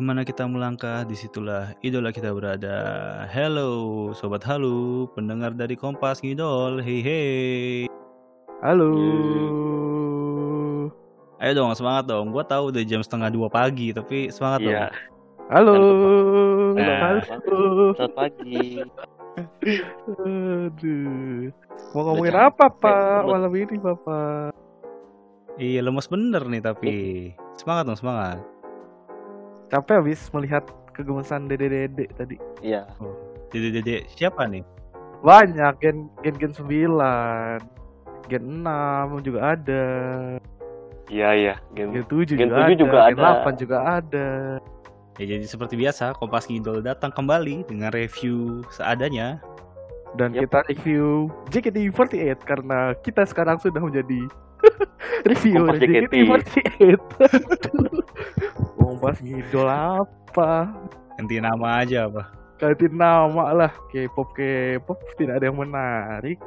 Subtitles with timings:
[0.00, 2.72] ke mana kita melangkah, di situlah idola kita berada.
[3.28, 6.80] Hello, sobat halu, pendengar dari Kompas Ngidol.
[6.80, 7.84] Hei hei.
[8.64, 8.88] Halo.
[11.36, 12.32] Ayo dong, semangat dong.
[12.32, 14.72] Gua tahu udah jam setengah dua pagi, tapi semangat Iya.
[14.72, 14.88] dong.
[15.52, 15.76] Halo.
[16.80, 17.20] Nah.
[17.20, 17.60] Halo.
[17.92, 18.80] Selamat pagi.
[20.16, 21.52] Aduh.
[21.92, 23.20] Mau ngomongin capek apa, Pak?
[23.28, 24.56] Malam ini, Bapak.
[25.60, 26.96] Iya, lemes bener nih tapi.
[27.60, 28.59] Semangat dong, semangat.
[29.70, 32.36] Capek habis melihat kegemesan dede-dede tadi.
[32.58, 32.90] Iya.
[33.54, 34.66] Dede dede siapa nih?
[35.22, 36.66] Banyak gen gen gen 9.
[38.26, 39.84] Gen 6 juga ada.
[41.06, 41.54] Iya iya.
[41.78, 42.74] Gen Gen 7 Gen juga 7 ada.
[42.74, 43.46] juga gen ada.
[43.46, 44.28] 8 juga ada.
[45.18, 49.38] Ya jadi seperti biasa, Kompas Ngidol datang kembali dengan review seadanya.
[50.18, 50.50] Dan Yap.
[50.50, 54.26] kita review JKT48 karena kita sekarang sudah menjadi
[55.30, 56.14] review Kompas JKT.
[56.26, 57.02] JKT48.
[58.90, 60.66] Kompas ngidol apa?
[61.14, 62.26] Ganti nama aja apa?
[62.58, 63.72] Ganti nama lah.
[63.94, 66.42] K-pop K-pop tidak ada yang menarik.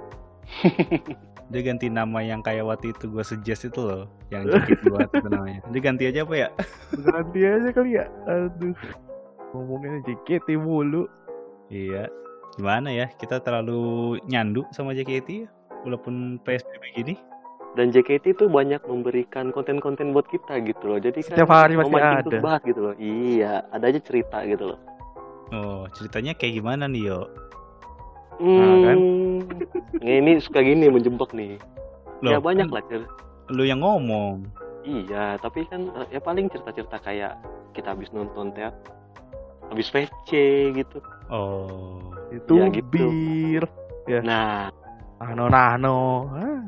[1.51, 5.27] Dia ganti nama yang kayak waktu itu gue suggest itu loh, yang JKT buat itu
[5.29, 5.59] namanya.
[5.69, 6.47] Dia ganti aja apa ya?
[7.07, 8.05] Ganti aja kali ya.
[8.27, 8.75] Aduh.
[9.55, 11.07] Ngomongin JKT mulu.
[11.71, 12.11] Iya.
[12.59, 13.07] Gimana ya?
[13.15, 15.49] Kita terlalu nyandu sama JKT ya?
[15.87, 17.15] Walaupun PSBB gini.
[17.73, 20.99] Dan JKT itu banyak memberikan konten-konten buat kita gitu loh.
[21.01, 22.37] Jadi kan Setiap hari pasti ada.
[22.39, 22.95] bahas gitu loh.
[22.95, 24.79] Iya, ada aja cerita gitu loh.
[25.49, 27.21] Oh, ceritanya kayak gimana nih, yo?
[28.39, 28.97] Nah, kan?
[28.97, 29.37] Hmm,
[30.01, 31.57] ini suka gini menjebak nih.
[32.21, 33.01] Loh, ya banyak kan lah cer.
[33.49, 34.45] Lu yang ngomong.
[34.83, 37.33] Iya, tapi kan eh, ya paling cerita-cerita kayak
[37.71, 38.73] kita habis nonton teater,
[39.69, 40.29] habis VC
[40.73, 40.99] gitu.
[41.29, 42.01] Oh.
[42.29, 42.89] Itu Ya, gitu.
[42.89, 43.63] bir.
[44.21, 44.69] Nah,
[45.23, 45.99] Nano nano.
[46.35, 46.61] Ah.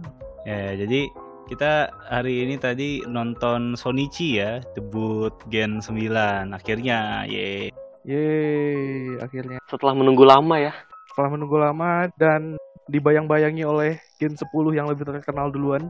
[0.46, 1.10] Ya, jadi
[1.50, 7.26] kita hari ini tadi nonton Sonichi ya, debut Gen 9 akhirnya.
[7.26, 7.74] Ye.
[8.06, 10.74] Yeay, akhirnya setelah menunggu lama ya.
[11.10, 12.60] setelah menunggu lama dan
[12.92, 15.88] dibayang-bayangi oleh Gen 10 yang lebih terkenal duluan.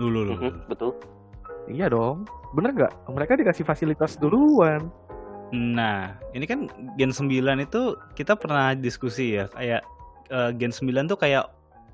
[0.00, 0.34] Dulu lu.
[0.40, 0.96] Mhm, betul.
[1.68, 2.24] Iya dong.
[2.56, 3.12] Bener nggak?
[3.12, 4.88] Mereka dikasih fasilitas duluan.
[5.52, 6.64] Nah, ini kan
[6.96, 9.84] Gen 9 itu kita pernah diskusi ya, kayak
[10.32, 11.44] eh, Gen 9 tuh kayak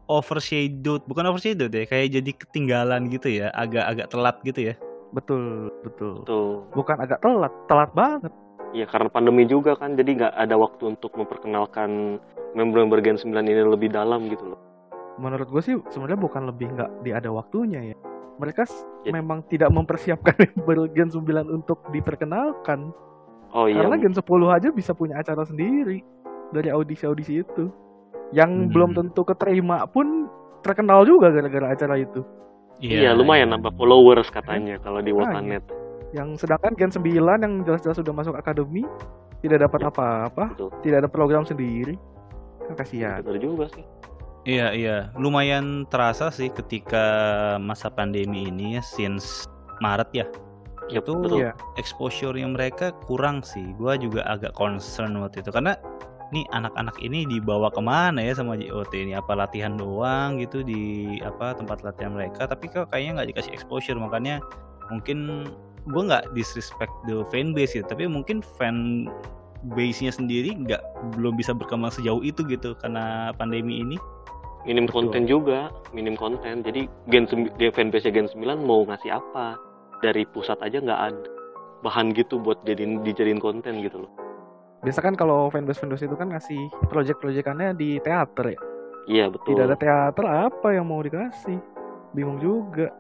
[0.07, 4.75] overshadowed, bukan overshadowed ya, kayak jadi ketinggalan gitu ya, agak-agak telat gitu ya.
[5.11, 6.27] Betul, betul.
[6.27, 6.67] Tuh.
[6.75, 8.33] Bukan agak telat, telat banget.
[8.75, 12.19] Ya karena pandemi juga kan, jadi nggak ada waktu untuk memperkenalkan
[12.53, 14.61] member-member Gen 9 ini lebih dalam gitu loh.
[15.15, 17.97] Menurut gue sih sebenarnya bukan lebih nggak di ada waktunya ya.
[18.35, 18.67] Mereka
[19.07, 19.15] Ya.
[19.15, 22.91] memang tidak mempersiapkan member Gen 9 untuk diperkenalkan.
[23.55, 26.03] Oh iya, Karena Gen 10 aja bisa punya acara sendiri
[26.51, 27.71] dari audisi-audisi itu.
[28.33, 28.69] Yang Hmm.
[28.73, 30.31] belum tentu keterima pun
[30.63, 32.25] terkenal juga gara-gara acara itu.
[32.77, 35.63] iya lumayan nambah followers katanya kalau di Wakanet.
[36.11, 38.83] Yang sedangkan Gen 9 yang jelas-jelas sudah masuk akademi
[39.39, 39.89] tidak dapat Ya.
[39.95, 40.71] apa-apa, Betul.
[40.83, 41.95] tidak ada program sendiri.
[42.67, 43.23] Kan kasihan.
[43.23, 43.85] Benar juga sih.
[44.45, 44.97] Iya, iya.
[45.15, 47.07] Lumayan terasa sih ketika
[47.63, 49.47] masa pandemi ini ya, since
[49.79, 50.27] Maret ya.
[50.91, 51.39] Iya, itu betul.
[51.41, 51.53] Iya.
[51.79, 53.65] exposure-nya mereka kurang sih.
[53.79, 55.79] Gua juga agak concern waktu itu karena
[56.33, 61.17] nih anak-anak ini dibawa ke mana ya sama JOT ini apa latihan doang gitu di
[61.21, 64.41] apa tempat latihan mereka tapi kok kayaknya nggak dikasih exposure makanya
[64.89, 65.49] mungkin
[65.85, 69.09] gue nggak disrespect the fan base gitu tapi mungkin fan
[69.77, 70.81] base-nya sendiri nggak
[71.17, 73.97] belum bisa berkembang sejauh itu gitu karena pandemi ini
[74.65, 75.13] Minim Betul.
[75.13, 76.65] konten juga, minim konten.
[76.65, 77.29] Jadi Gen
[77.61, 79.61] di fanbase Gen 9 mau ngasih apa?
[80.01, 81.29] Dari pusat aja nggak ada
[81.85, 84.11] bahan gitu buat jadiin dijadiin konten gitu loh.
[84.85, 88.59] Biasa kan kalau fanbase-fanbase itu kan ngasih project-projectannya di teater ya.
[89.05, 89.53] Iya betul.
[89.53, 91.59] Tidak ada teater apa yang mau dikasih?
[92.13, 92.93] Bingung juga.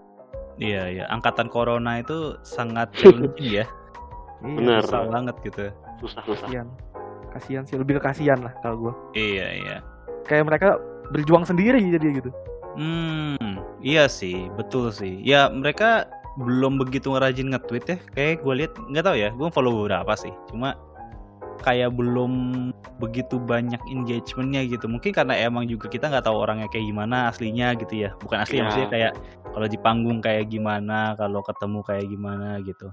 [0.55, 3.67] iya iya angkatan corona itu sangat challenging ya
[4.47, 4.81] Iya, Bener.
[4.87, 5.67] susah banget gitu
[5.99, 6.47] Susah susah.
[6.47, 6.69] Kasihan.
[7.29, 8.93] Kasihan sih, lebih ke kasihan lah kalau gua.
[9.13, 9.77] iya iya
[10.23, 10.69] Kayak mereka
[11.11, 12.31] berjuang sendiri jadi gitu.
[12.75, 15.19] Hmm, iya sih, betul sih.
[15.21, 16.07] Ya mereka
[16.37, 17.99] belum begitu ngerajin nge-tweet ya.
[18.11, 20.33] Kayak gue lihat nggak tahu ya, gue follow beberapa sih.
[20.49, 20.75] Cuma
[21.65, 22.33] kayak belum
[23.01, 24.85] begitu banyak engagementnya gitu.
[24.85, 28.13] Mungkin karena emang juga kita nggak tahu orangnya kayak gimana aslinya gitu ya.
[28.21, 28.65] Bukan asli Iya.
[28.69, 29.13] maksudnya kayak
[29.49, 32.87] kalau di panggung kayak gimana, kalau ketemu kayak gimana gitu.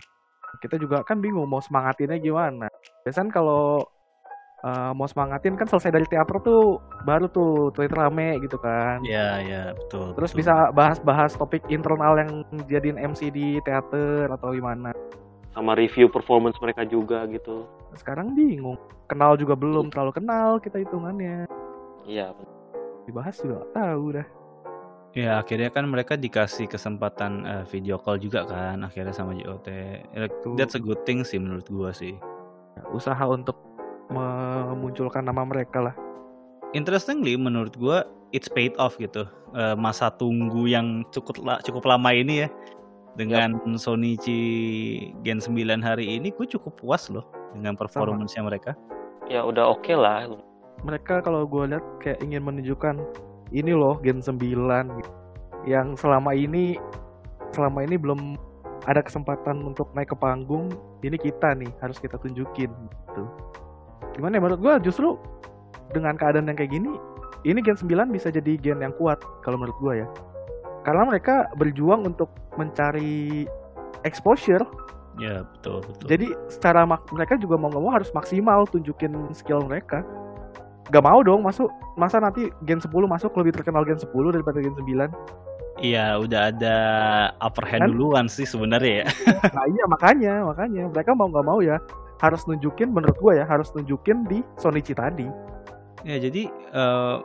[0.63, 2.71] Kita juga kan bingung mau semangatinnya gimana.
[3.03, 3.83] Biasanya kalau
[4.63, 9.01] uh, mau semangatin kan selesai dari teater tuh baru tuh Twitter rame gitu kan.
[9.03, 10.15] Iya iya betul.
[10.15, 10.39] Terus betul.
[10.39, 12.31] bisa bahas-bahas topik internal yang
[12.71, 14.95] jadiin MC di teater atau gimana.
[15.51, 17.67] Sama review performance mereka juga gitu.
[17.95, 18.79] Sekarang bingung.
[19.07, 21.47] Kenal juga belum terlalu kenal kita hitungannya.
[22.07, 22.31] Iya.
[23.03, 24.27] Dibahas juga tahu dah.
[25.11, 29.67] Ya akhirnya kan mereka dikasih kesempatan uh, video call juga kan akhirnya sama JOT.
[30.15, 32.15] Ya, that's a good thing sih menurut gua sih.
[32.95, 33.59] Usaha untuk
[34.07, 35.95] memunculkan nama mereka lah.
[36.71, 39.27] Interestingly menurut gua it's paid off gitu.
[39.51, 42.49] Uh, masa tunggu yang cukup la cukup lama ini ya
[43.19, 43.75] dengan yep.
[43.75, 44.39] Sonichi
[45.27, 48.71] Gen 9 hari ini gue cukup puas loh dengan performance-nya mereka.
[49.27, 50.27] Ya udah oke okay lah.
[50.81, 52.95] Mereka kalau gue lihat kayak ingin menunjukkan
[53.51, 54.39] ini loh Gen 9
[54.97, 55.11] gitu.
[55.69, 56.81] yang selama ini
[57.53, 58.33] selama ini belum
[58.89, 60.73] ada kesempatan untuk naik ke panggung
[61.05, 63.23] ini kita nih harus kita tunjukin gitu
[64.17, 65.21] gimana ya menurut gue justru
[65.93, 66.97] dengan keadaan yang kayak gini
[67.45, 70.07] ini Gen 9 bisa jadi gen yang kuat kalau menurut gue ya
[70.81, 73.45] karena mereka berjuang untuk mencari
[74.01, 74.65] exposure
[75.19, 76.05] ya betul betul.
[76.07, 80.05] Jadi secara mereka juga mau nggak mau harus maksimal tunjukin skill mereka.
[80.91, 84.75] Gak mau dong masuk masa nanti Gen 10 masuk lebih terkenal Gen 10 daripada Gen
[84.75, 85.07] 9
[85.79, 86.77] Iya udah ada
[87.39, 87.89] upper hand kan?
[87.95, 89.07] duluan sih sebenarnya ya.
[89.55, 90.83] Nah iya makanya makanya.
[90.91, 91.79] Mereka mau nggak mau ya
[92.21, 95.25] harus nunjukin menurut gua ya harus nunjukin di Sonichi tadi.
[96.05, 97.23] Ya jadi uh,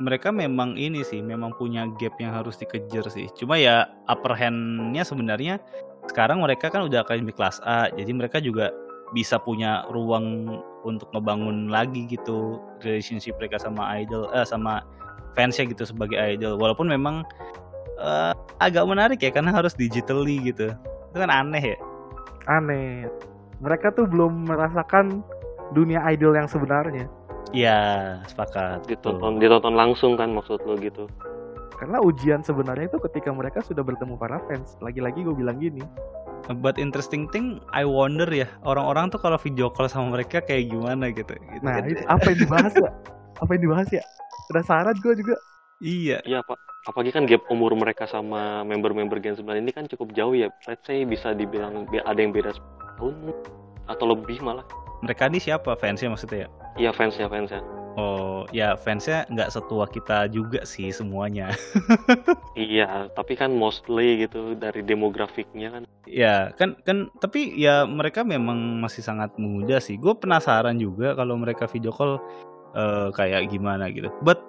[0.00, 3.28] mereka memang ini sih memang punya gap yang harus dikejar sih.
[3.36, 5.60] Cuma ya upper handnya sebenarnya
[6.10, 8.70] sekarang mereka kan udah akademi kelas A jadi mereka juga
[9.14, 14.82] bisa punya ruang untuk ngebangun lagi gitu relationship mereka sama idol eh, sama
[15.38, 16.56] fansnya gitu sebagai idol.
[16.56, 17.26] Walaupun memang
[17.98, 20.72] uh, agak menarik ya karena harus digitally gitu.
[21.10, 21.78] Itu kan aneh ya.
[22.48, 23.10] Aneh.
[23.62, 25.22] Mereka tuh belum merasakan
[25.74, 27.10] dunia idol yang sebenarnya.
[27.54, 28.86] Iya sepakat.
[28.90, 31.06] Ditonton ditonton langsung kan maksud lo gitu
[31.76, 35.82] karena ujian sebenarnya itu ketika mereka sudah bertemu para fans lagi-lagi gue bilang gini
[36.44, 41.08] But interesting thing, I wonder ya orang-orang tuh kalau video call sama mereka kayak gimana
[41.08, 41.32] gitu.
[41.32, 41.88] gitu nah kan.
[41.88, 42.90] itu apa yang dibahas ya?
[43.40, 44.04] Apa yang dibahas ya?
[44.52, 45.36] Penasaran gue juga.
[45.80, 46.20] Iya.
[46.28, 46.60] Iya pak.
[46.84, 50.52] Apalagi kan gap umur mereka sama member-member Gen 9 ini kan cukup jauh ya.
[50.68, 52.52] Let's say bisa dibilang ada yang beda
[53.00, 53.32] tahun
[53.88, 54.68] atau lebih malah.
[55.00, 56.48] Mereka ini siapa fansnya maksudnya ya?
[56.76, 57.83] Iya fansnya fansnya.
[57.94, 61.54] Oh, ya fansnya nggak setua kita juga sih semuanya.
[62.58, 65.82] iya, tapi kan mostly gitu dari demografiknya kan.
[66.10, 69.94] Ya, kan kan tapi ya mereka memang masih sangat muda sih.
[69.94, 72.18] Gue penasaran juga kalau mereka video call
[72.74, 74.10] uh, kayak gimana gitu.
[74.26, 74.42] But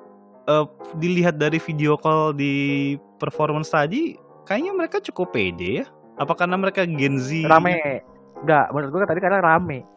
[0.50, 0.66] uh,
[0.98, 4.18] dilihat dari video call di performance tadi,
[4.50, 5.86] kayaknya mereka cukup pede ya.
[6.18, 7.46] Apa karena mereka Gen Z?
[7.46, 8.02] Rame.
[8.42, 9.95] Enggak, menurut gue tadi karena rame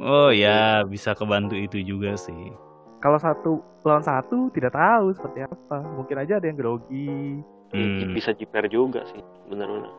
[0.00, 2.52] Oh ya, bisa kebantu itu juga sih.
[3.02, 5.82] Kalau satu lawan satu tidak tahu seperti apa.
[5.98, 7.42] Mungkin aja ada yang grogi.
[7.72, 8.12] Hmm.
[8.14, 9.90] Bisa jiper juga sih, benar-benar.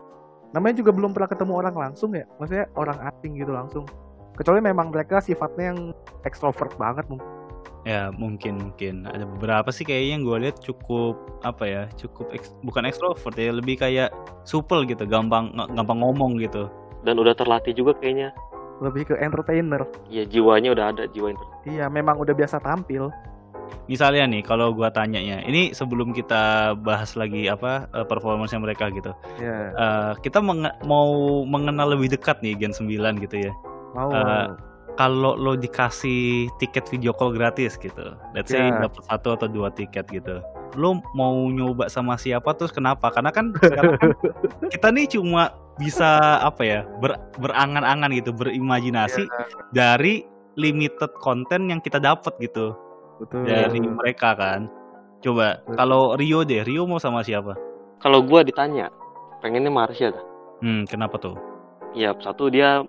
[0.53, 2.25] Namanya juga belum pernah ketemu orang langsung ya.
[2.37, 3.85] Maksudnya orang asing gitu langsung.
[4.33, 5.79] Kecuali memang mereka sifatnya yang
[6.25, 7.29] ekstrovert banget mungkin.
[7.83, 12.55] Ya mungkin mungkin ada beberapa sih kayaknya yang gue lihat cukup apa ya cukup eks,
[12.63, 14.07] bukan ekstrovert ya lebih kayak
[14.47, 16.71] supel gitu gampang gampang ngomong gitu
[17.03, 18.31] dan udah terlatih juga kayaknya
[18.81, 19.85] lebih ke entertainer.
[20.09, 21.67] Iya jiwanya udah ada jiwa entertainer.
[21.69, 23.13] Iya memang udah biasa tampil.
[23.91, 28.87] Misalnya nih kalau gua tanya ya, ini sebelum kita bahas lagi apa uh, performance mereka
[28.95, 29.11] gitu.
[29.37, 29.75] Yeah.
[29.75, 29.75] Iya.
[29.75, 33.51] Uh, kita menge mau mengenal lebih dekat nih Gen 9 gitu ya.
[33.91, 34.07] Mau.
[34.07, 34.55] Uh,
[34.93, 38.77] kalau lo dikasih tiket video call gratis gitu, let's say yeah.
[38.77, 40.37] dapat satu atau dua tiket gitu,
[40.73, 43.09] lo mau nyoba sama siapa terus kenapa?
[43.13, 43.97] Karena kan, kan
[44.73, 49.47] kita nih cuma bisa apa ya ber, berangan-angan gitu berimajinasi yeah.
[49.73, 52.77] dari limited konten yang kita dapat gitu.
[53.21, 53.45] Betul.
[53.45, 54.67] dari mereka kan.
[55.23, 57.55] Coba kalau Rio deh Rio mau sama siapa?
[58.03, 58.91] Kalau gue ditanya
[59.39, 60.11] pengennya Marsha
[60.59, 61.39] hmm kenapa tuh?
[61.95, 62.83] Ya satu dia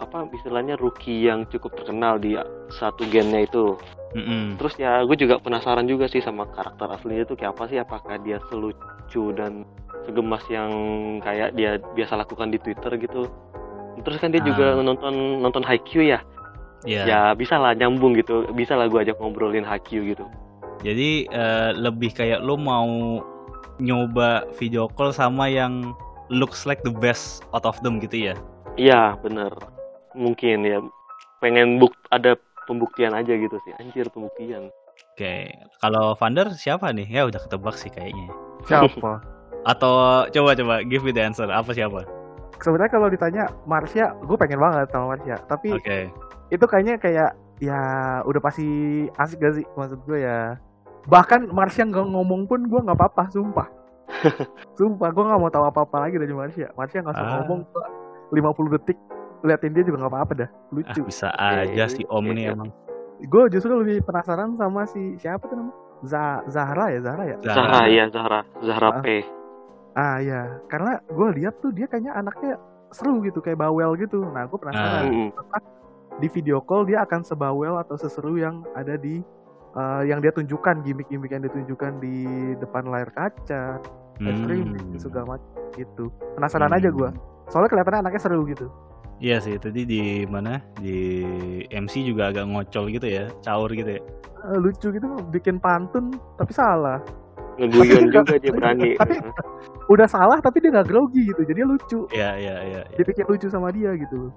[0.00, 2.38] apa istilahnya rookie yang cukup terkenal di
[2.72, 3.76] satu gennya itu
[4.14, 4.44] mm-hmm.
[4.56, 8.16] terus ya gue juga penasaran juga sih sama karakter aslinya itu kayak apa sih apakah
[8.22, 9.66] dia selucu dan
[10.04, 10.70] segemas yang
[11.24, 13.26] kayak dia biasa lakukan di Twitter gitu.
[14.04, 14.46] Terus kan dia ah.
[14.46, 16.20] juga nonton nonton Haikyuu ya.
[16.84, 17.08] Yeah.
[17.08, 20.28] Ya bisa lah nyambung gitu, bisa lah gue ajak ngobrolin Haikyuu gitu.
[20.84, 23.24] Jadi uh, lebih kayak lo mau
[23.80, 25.96] nyoba video call sama yang
[26.28, 28.34] looks like the best out of them gitu ya?
[28.76, 29.54] Iya bener,
[30.12, 30.84] mungkin ya
[31.40, 34.72] pengen buk ada pembuktian aja gitu sih, anjir pembuktian.
[35.14, 35.42] Oke, okay.
[35.78, 37.06] kalau Vander siapa nih?
[37.06, 38.30] Ya udah ketebak sih kayaknya.
[38.66, 39.22] Siapa?
[39.70, 41.46] Atau coba coba give me the answer.
[41.46, 42.02] Apa siapa?
[42.58, 45.36] Sebenarnya kalau ditanya Marsha, gue pengen banget sama Marsha.
[45.46, 46.10] Tapi okay.
[46.50, 47.30] itu kayaknya kayak
[47.62, 47.80] ya
[48.26, 48.66] udah pasti
[49.14, 50.58] asik gak sih maksud gue ya.
[51.06, 53.68] Bahkan Marsha nggak ngomong pun gue nggak apa-apa, sumpah.
[54.78, 56.70] sumpah gue nggak mau tahu apa-apa lagi dari Marsha.
[56.74, 57.34] Marsha nggak usah ah.
[57.42, 57.60] ngomong
[58.34, 58.98] 50 detik
[59.44, 60.48] liatin dia juga nggak apa-apa dah.
[60.70, 61.00] Lucu.
[61.00, 62.72] Ah, bisa aja si Om ini emang.
[63.22, 65.76] Gue justru lebih penasaran sama si siapa tuh namanya?
[66.02, 69.00] Za- Zahra ya Zahra ya Zahra iya Zahra Zahra Ah.
[69.00, 69.24] P
[69.94, 72.60] ah ya karena gue lihat tuh dia kayaknya anaknya
[72.90, 75.62] seru gitu kayak bawel gitu nah gue penasaran apakah
[76.14, 79.24] di video call dia akan sebawel atau seseru yang ada di
[79.72, 82.16] eh, yang dia tunjukkan gimmick-gimmick yang ditunjukkan di
[82.58, 83.80] depan layar kaca
[84.20, 85.00] streaming Hmm.
[85.00, 86.76] segala macam gitu penasaran Hmm.
[86.76, 87.08] aja gue
[87.48, 88.68] soalnya kelihatannya anaknya seru gitu
[89.16, 91.22] Iya sih, tadi di mana di
[91.66, 94.02] MC juga agak ngocol gitu ya, caur gitu ya.
[94.44, 97.00] Eh, lucu gitu bikin pantun tapi salah
[97.56, 99.16] ngeguyon juga dia berani tapi
[99.86, 102.80] udah salah tapi dia nggak grogi gitu jadi lucu Iya iya iya.
[102.84, 102.92] iya.
[102.92, 104.28] dia pikir lucu sama dia gitu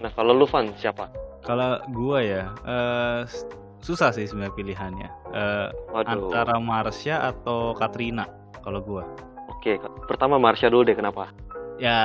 [0.00, 1.06] nah kalau lu Van siapa
[1.38, 3.46] Kalau gua ya eh, s-
[3.78, 5.08] susah sih sebenarnya pilihannya.
[5.30, 8.26] Eh, waduh antara Marsha atau Katrina
[8.58, 9.06] kalau gua.
[9.46, 11.30] oke pertama Marsha dulu deh kenapa
[11.76, 11.98] Ya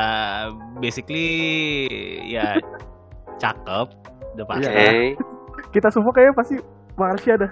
[0.77, 1.27] basically
[2.25, 2.57] ya
[3.37, 3.87] cakep,
[4.35, 4.67] udah pasti.
[4.67, 5.15] Iya.
[5.69, 6.55] kita semua kayaknya pasti
[6.95, 7.51] Marsha dah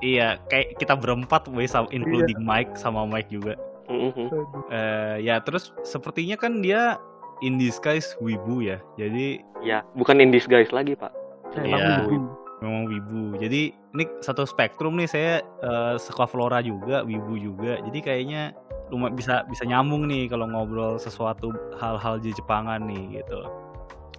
[0.00, 3.52] Iya, kayak kita berempat, sama- including Mike sama Mike juga.
[3.84, 4.32] Mhm.
[4.32, 4.64] Aduh.
[4.72, 6.96] Eh, ya terus sepertinya kan dia
[7.42, 8.80] in disguise wibu ya.
[8.96, 11.12] Jadi ya bukan in disguise lagi pak
[11.52, 11.96] Emang Iya.
[12.06, 12.16] lucu.
[12.60, 13.22] memang wibu.
[13.36, 17.80] Jadi ini satu spektrum nih saya eh, sekolah flora juga, wibu juga.
[17.82, 18.56] Jadi kayaknya
[18.90, 23.40] lumayan bisa bisa nyambung nih kalau ngobrol sesuatu hal-hal di Jepangan nih gitu.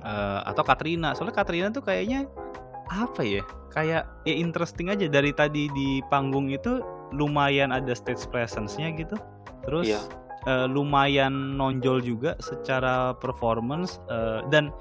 [0.02, 2.26] Eh, atau Katrina, soalnya Katrina tuh kayaknya
[2.90, 3.44] apa ya?
[3.72, 9.16] Kayak ya interesting aja dari tadi di panggung itu lumayan ada stage presence-nya gitu.
[9.64, 10.02] Terus Iya.
[10.42, 14.74] eh, lumayan nonjol juga secara performance eh, dan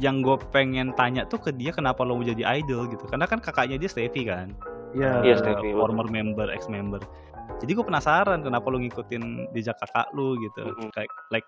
[0.00, 3.36] yang gue pengen tanya tuh ke dia kenapa lo mau jadi idol gitu karena kan
[3.36, 4.56] kakaknya dia Stevie kan
[4.96, 5.20] Iya.
[5.20, 7.04] Iya, Eh, Stevie, former member ex member
[7.58, 9.22] jadi gue penasaran kenapa lo ngikutin
[9.52, 11.46] jejak kakak lu gitu kayak like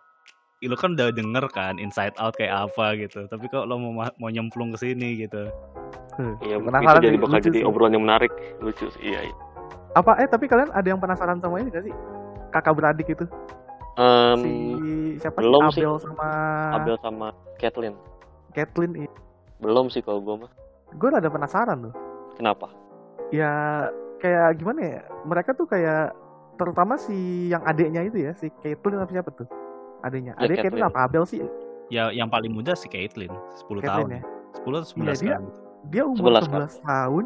[0.62, 4.16] lo kan udah denger kan inside out kayak apa gitu tapi kok lo mau ma-
[4.16, 5.48] mau nyemplung ke sini gitu
[6.40, 7.66] Iya, itu Penasaran jadi sih, bakal jadi sih.
[7.68, 8.32] obrolan yang menarik.
[8.56, 9.20] Lucu sih, iya.
[9.22, 9.36] iya.
[9.92, 11.92] apa eh tapi kalian ada yang penasaran sama ini gak sih
[12.48, 13.28] kakak beradik itu
[13.94, 14.52] Em, si
[15.18, 15.82] siapa belum sih sih.
[15.82, 16.28] Abel sama
[16.72, 17.96] Abel sama Kathleen.
[18.50, 19.08] Kathleen ini
[19.58, 20.52] Belum sih kalau gue mah.
[20.90, 21.94] gue rada penasaran loh
[22.32, 22.72] Kenapa?
[23.28, 23.52] ya
[24.18, 26.12] kayak gimana ya mereka tuh kayak
[26.54, 27.14] terutama si
[27.46, 29.48] yang adiknya itu ya si Caitlyn apa siapa tuh?
[30.00, 30.86] Adiknya Ya, adiknya Caitlyn.
[30.86, 31.38] apa Abel sih
[31.88, 32.04] ya?
[32.10, 34.08] Yang paling muda si Caitlyn 10 tahun.
[34.10, 34.22] ya?
[34.56, 35.46] 10 atau 11 Iya, dia- tahun.
[35.86, 36.60] dia umur 11 kan?
[36.64, 37.24] 11 tahun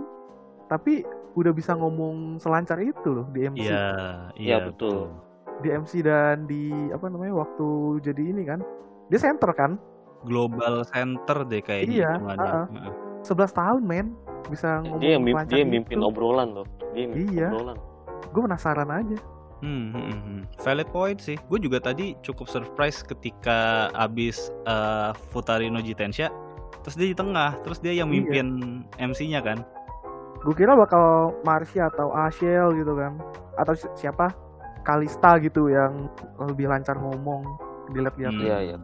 [0.67, 0.93] tapi
[1.31, 3.87] udah bisa ngomong selancar itu loh di MC iya Iya,
[4.35, 5.15] iya betul.
[5.61, 7.69] di MC dan di apa namanya waktu
[8.01, 8.61] jadi ini kan.
[9.07, 9.79] Dia center kan?
[10.21, 12.13] Global center deh kayaknya Iya.
[12.19, 12.93] Heeh.
[13.23, 14.07] 11 tahun men
[14.47, 16.07] bisa ngomong Dia yang mim- dia yang mimpin itu.
[16.07, 16.67] obrolan loh.
[16.91, 17.49] Dia yang mimpin Iya.
[17.51, 17.79] obrolan.
[18.23, 19.19] gue penasaran aja
[19.59, 20.43] Hmm, hmm, hmm, hmm.
[20.57, 21.37] valid point sih.
[21.45, 23.59] Gue juga tadi cukup surprise ketika
[23.93, 26.31] abis eh, Futari no Jitensha,
[26.81, 28.15] terus dia di tengah, terus dia yang Iya.
[28.15, 28.47] mimpin
[28.97, 29.61] MC-nya kan.
[30.41, 33.21] gue kira bakal Marsha atau Ashel gitu kan
[33.55, 34.33] atau si- siapa
[34.81, 36.09] Kalista gitu yang
[36.41, 37.45] lebih lancar ngomong
[37.91, 38.41] dilihat-lihat Hmm.
[38.41, 38.77] Iya, iya.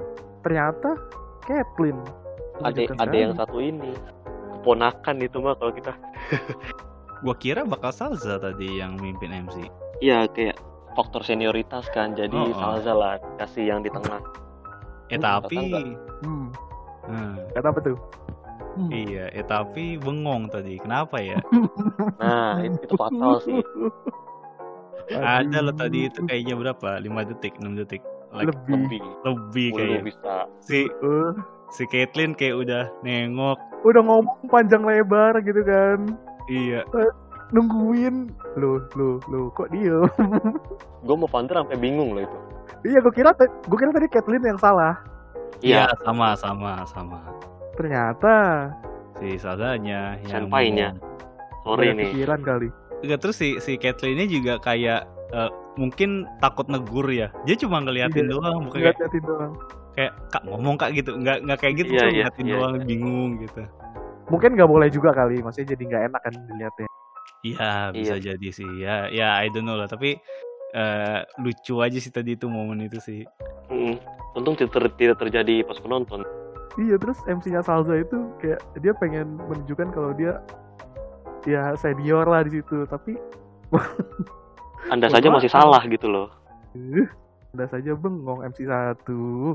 [0.43, 1.01] ternyata
[1.41, 1.97] Kathleen
[2.59, 3.97] Ada ada yang satu ini.
[4.67, 5.95] Keponakan itu mah kalau kita.
[7.23, 9.71] Gue kira bakal Salza tadi yang mimpin MC.
[10.03, 10.59] Iya, kayak
[10.93, 12.13] faktor senioritas kan.
[12.13, 12.59] Jadi Oh, oh.
[12.59, 14.19] Salza lah kasih yang di tengah.
[15.07, 15.79] Eh Hmm, tapi, kata
[16.21, 16.47] hmm,
[17.07, 17.99] hmm, kata apa tuh
[18.77, 18.91] Hmm.
[18.93, 20.77] iya, eh tapi bengong tadi.
[20.77, 21.39] Kenapa ya?
[22.21, 23.63] Nah, itu, itu fatal sih.
[25.09, 26.99] Ada lo tadi itu kayaknya berapa?
[26.99, 28.03] 5 detik, 6 detik.
[28.35, 29.01] Like, lebih Lebih.
[29.25, 30.01] lebih Lu kayaknya.
[30.05, 30.35] bisa.
[30.59, 31.31] Si Eh,
[31.71, 33.57] si Caitlyn kayak udah nengok.
[33.87, 35.99] Udah ngomong panjang lebar gitu kan
[36.47, 36.83] Iya.
[37.49, 39.95] nungguin lo lo lo kok dia
[41.07, 42.39] Gue mau Panther sampai bingung loh itu.
[42.85, 44.99] iya gue kira gue kira tadi Kathleen yang salah
[45.59, 47.21] Iya, Iya, sama sama sama.
[47.73, 48.35] ternyata
[49.17, 50.99] Si Salzanya yang bengong.
[51.63, 52.09] sorry Beda nih.
[52.11, 57.29] pikiran kali Enggak terus si si Kathleen ini juga kayak eh, mungkin takut negur ya.
[57.45, 59.53] Dia cuma ngeliatin Iya, doang, bukan kayak, lihat doang
[59.93, 61.11] kayak kak ngomong kak gitu.
[61.13, 62.85] Enggak enggak kayak gitu, Iya, cuma iya, ngeliatin iya, doang iya.
[62.85, 63.63] bingung gitu.
[64.27, 66.89] Mungkin nggak boleh juga kali maksudnya jadi nggak enak kan dilihatnya
[67.47, 68.67] Iya, bisa jadi sih.
[68.83, 70.19] Ya ya I don't know lah, tapi
[70.73, 73.23] eh, lucu aja sih tadi itu momen itu sih.
[73.71, 74.03] Mm-mm.
[74.35, 76.27] Untung tidak, ter- tidak terjadi pas penonton.
[76.77, 80.43] iya terus MC-nya Salza itu kayak dia pengen menunjukkan kalau dia
[81.47, 83.15] ya senior lah di situ tapi
[84.93, 86.29] Anda saja masih salah gitu loh.
[87.55, 89.55] udah saja bengong MC satu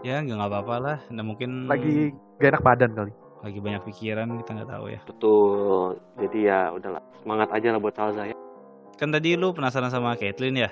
[0.00, 0.98] Ya nggak nggak apa-apa lah.
[1.10, 3.12] Nah mungkin lagi gak enak badan kali
[3.44, 5.00] lagi banyak pikiran kita nggak tahu ya.
[5.04, 5.88] Betul.
[6.16, 7.02] Jadi ya udahlah.
[7.20, 8.36] Semangat aja lah buat Salza ya.
[8.94, 10.70] Kan tadi lu penasaran sama Caitlyn ya.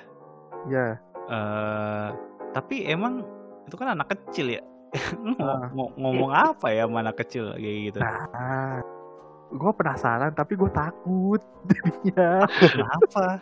[0.65, 2.07] ya eh
[2.51, 3.23] tapi emang
[3.63, 4.61] itu kan anak kecil ya.
[5.19, 5.67] Lu mau- Ah.
[5.71, 7.97] mau ngomong apa ya sama anak kecil kayak gitu?
[7.99, 8.77] nah
[9.49, 13.41] gue penasaran tapi gue takut jadinya Kenapa?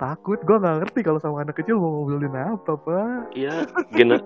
[0.00, 4.16] Takut gue nggak ngerti kalau sama anak kecil mau ngobrolin apa pak Iya, gener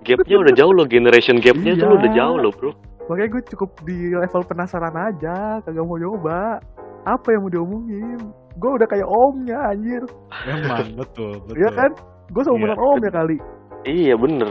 [0.00, 1.82] gapnya udah jauh loh, generation gapnya Iya.
[1.82, 2.70] tuh udah jauh loh bro.
[3.04, 6.62] makanya gue cukup di level penasaran aja kagak mau nyoba
[7.02, 8.20] apa yang mau diomongin
[8.54, 10.02] gue udah kayak omnya anjir
[10.46, 11.58] Emang betul, betul.
[11.58, 11.90] Iya kan
[12.30, 12.86] gue seumuran Iya.
[12.86, 13.36] om ya kali
[13.82, 14.50] Iya bener.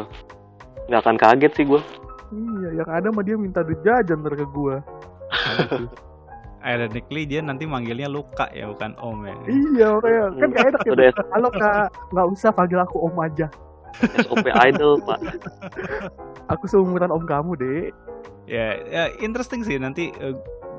[0.86, 1.82] Nggak akan kaget sih gue.
[2.30, 4.76] iya yang ada mah dia minta duit jajan ntar ke gue
[6.60, 9.36] Ironically dia nanti manggilnya Luka ya bukan Om ya.
[9.48, 11.12] iya makanya kan gak enak ya Udah.
[11.28, 13.48] kalau kak nggak usah panggil aku om aja
[14.22, 15.20] SOP idol pak.
[16.54, 17.84] aku seumuran om kamu deh
[18.44, 20.10] Ya, ya interesting sih nanti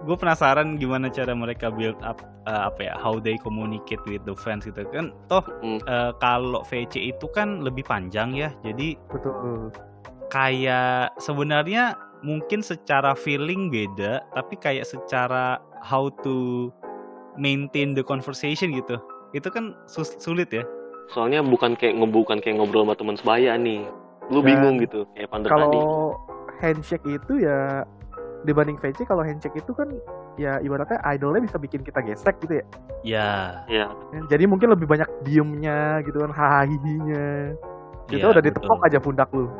[0.00, 4.34] gue penasaran gimana cara mereka build up eh, apa ya how they communicate with the
[4.34, 5.78] fans gitu kan toh Hmm.
[5.80, 9.70] eh, kalau VC itu kan lebih panjang ya jadi betul
[10.28, 16.68] kayak sebenarnya mungkin secara feeling beda tapi kayak secara how to
[17.34, 18.96] maintain the conversation gitu
[19.30, 20.64] itu kan sus- sulit ya
[21.10, 23.82] Soalnya bukan kayak ngebukan kayak ngobrol sama teman sebaya nih.
[24.30, 25.58] Lu Dan bingung gitu kayak Pander tadi.
[25.58, 26.14] kalau
[26.56, 27.82] handshake itu ya
[28.40, 29.90] dibanding VC kalau handshake itu kan
[30.38, 32.66] ya ibaratnya idolnya bisa bikin kita gesek gitu ya
[33.02, 33.30] ya
[33.66, 33.86] Iya.
[34.30, 37.58] jadi mungkin lebih banyak diemnya gitu kan hahihinya
[38.06, 38.86] kita ya, udah ditepok betul.
[38.86, 39.50] aja pundak lu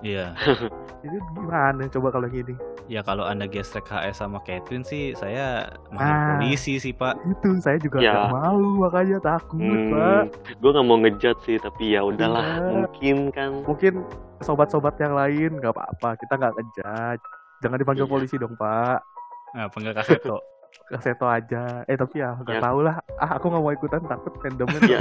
[0.00, 0.36] iya
[1.04, 2.52] itu gimana coba kalau gini
[2.86, 5.94] ya kalau anda gesrek HS sama Catherine sih saya Ah.
[5.94, 8.26] manggil polisi sih pak itu saya juga Ya.
[8.26, 10.24] gak malu makanya takut pak Hmm,
[10.54, 12.70] gue nggak mau ngejudge sih tapi ya udahlah Iya.
[12.76, 13.92] mungkin kan mungkin
[14.38, 17.22] sobat-sobat yang lain nggak apa-apa kita nggak ngejudge
[17.58, 18.12] jangan dipanggil Iya.
[18.12, 19.00] polisi dong pak
[19.54, 19.94] nah panggil
[20.86, 22.62] kaseto kaseto aja eh tapi ya nggak Ya.
[22.62, 24.98] tahu lah ah aku nggak mau ikutan takut fandomnya ya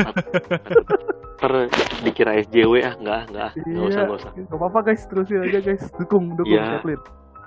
[1.36, 1.52] ter
[2.02, 4.04] dikira SJW ah nggak nggak nggak usah Iya.
[4.04, 5.84] nggak usah Gak apa-apa guys, terusin aja guys.
[5.94, 6.80] Dukung, dukung Iya.
[6.80, 7.02] Kathleen.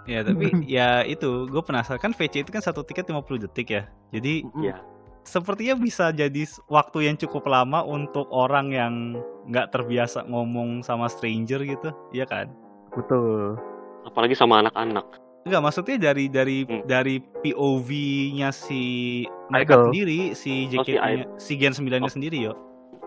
[0.05, 0.47] ya tapi
[0.77, 4.45] ya itu gue penasaran kan VC itu kan satu tiket 50 detik ya jadi.
[4.57, 4.77] Iya.
[5.21, 8.95] sepertinya bisa jadi waktu yang cukup lama untuk orang yang
[9.45, 12.49] nggak terbiasa ngomong sama stranger gitu iya kan
[12.91, 13.61] Betul.
[14.03, 15.05] apalagi sama anak-anak
[15.43, 16.83] Enggak, maksudnya dari dari Hmm.
[16.85, 18.83] dari POV-nya si
[19.49, 19.85] mereka Idol.
[19.89, 20.93] sendiri, si Oh, si
[21.39, 22.13] si Gen 9-nya Oh.
[22.13, 22.55] sendiri yo.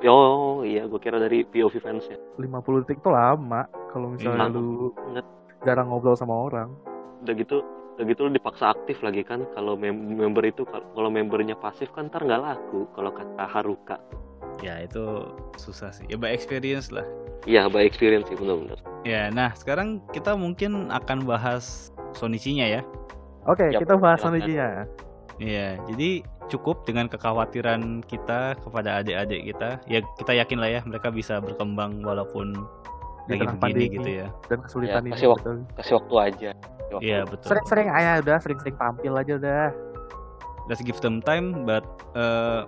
[0.04, 4.89] oh iya gue kira dari POV fansnya 50 detik tuh lama kalau misalnya Lama lu
[4.91, 5.26] banget.
[5.62, 6.74] jarang ngobrol sama orang.
[7.22, 7.62] udah gitu
[7.94, 11.86] udah gitu lu dipaksa aktif lagi kan kalau mem- member itu kal- kalau membernya pasif
[11.91, 14.02] kan ntar nggak laku kalau kata Haruka
[14.60, 15.22] Ya itu
[15.56, 16.06] susah sih.
[16.08, 17.06] Ya by experience lah.
[17.46, 22.82] iya by experience sih benar-benar Ya, nah sekarang kita mungkin akan bahas Sonichi-nya ya.
[23.43, 24.19] Oke, Yap, kita bahas.
[24.19, 24.86] Sonichi-nya.
[25.38, 29.80] Iya, jadi cukup dengan kekhawatiran kita kepada adik-adik kita.
[29.88, 32.54] Ya kita yakin lah ya mereka bisa berkembang walaupun
[33.26, 33.86] Di lagi begini pandemi.
[33.89, 34.28] gitu ya.
[34.45, 35.12] Dan kesulitan Ya, ini.
[35.15, 35.50] kasih waktu.
[35.50, 35.76] betul.
[35.78, 36.50] kasih waktu aja
[36.91, 37.02] waktu.
[37.02, 37.47] Iya betul.
[37.47, 39.63] Sering-sering aja udah, sering-sering tampil aja udah.
[40.69, 41.82] Let's give them time, but
[42.13, 42.67] uh,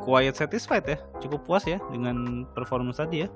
[0.00, 1.00] quiet satisfied ya.
[1.18, 3.28] Cukup puas ya dengan performance tadi ya.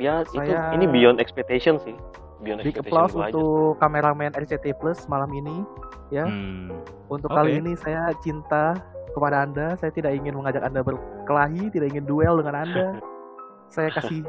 [0.00, 1.92] ya itu Saya- ini beyond expectation sih
[2.40, 5.62] Big applause gua aja untuk kameramen RCT Plus malam ini.
[6.08, 6.24] Ya.
[6.24, 6.72] Hmm.
[7.12, 7.36] Untuk Oke.
[7.36, 8.80] kali ini saya cinta
[9.12, 9.76] kepada Anda.
[9.76, 12.86] Saya tidak ingin mengajak Anda berkelahi, tidak ingin duel dengan Anda.
[13.74, 14.26] saya kasih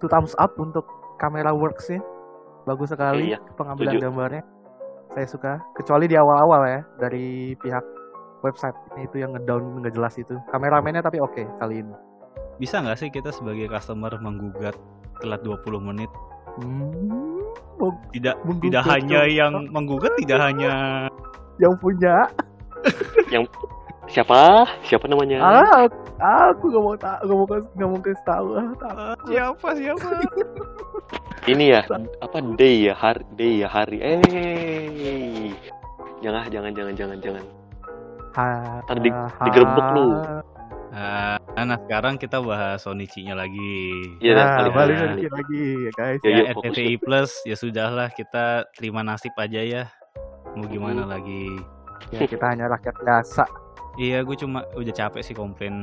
[0.00, 0.86] two thumbs up untuk
[1.18, 2.00] kamera works-nya.
[2.64, 4.04] Bagus sekali Iya, pengambilan setuju.
[4.06, 4.42] gambarnya.
[5.12, 5.52] Saya suka.
[5.74, 7.84] Kecuali di awal-awal ya dari pihak
[8.44, 10.36] website itu yang ngedown nggak jelas itu.
[10.52, 11.94] Kameramennya tapi oke kali ini.
[12.60, 14.76] Bisa nggak sih kita sebagai customer menggugat
[15.18, 16.10] telat 20 menit?
[16.56, 17.44] Hmm,
[17.76, 19.36] mau- Tidak Menggugat tidak hanya dong.
[19.36, 20.72] yang menggugat tidak hanya
[21.58, 22.16] yang punya.
[24.08, 24.64] Siapa?
[24.82, 25.36] Siapa namanya?
[26.18, 28.46] Ah aku gak mau tak gak mau kasih gak mau kasih tahu.
[28.56, 28.94] Ah tak.
[29.28, 30.08] siapa siapa?
[31.52, 31.80] ini ya
[32.18, 34.00] apa day ya hari day ya hari.
[34.00, 35.52] Eh
[36.18, 37.44] jangan jangan jangan jangan jangan.
[38.32, 38.44] Ha,
[38.82, 40.06] Ntar di- ha, digerebek lu.
[40.98, 44.02] Nah, nah sekarang kita bahas Sonichi-nya lagi.
[44.18, 44.70] Iya, nah, ya.
[44.74, 46.20] balik lagi lagi ya guys.
[46.26, 49.84] Ya, ya Plus ya sudahlah kita terima nasib aja ya.
[50.58, 50.72] Mau iya.
[50.74, 51.10] gimana hmm.
[51.10, 51.44] lagi?
[52.10, 53.44] Ya kita hanya rakyat biasa.
[53.98, 55.74] Iya, gue cuma udah capek sih komplain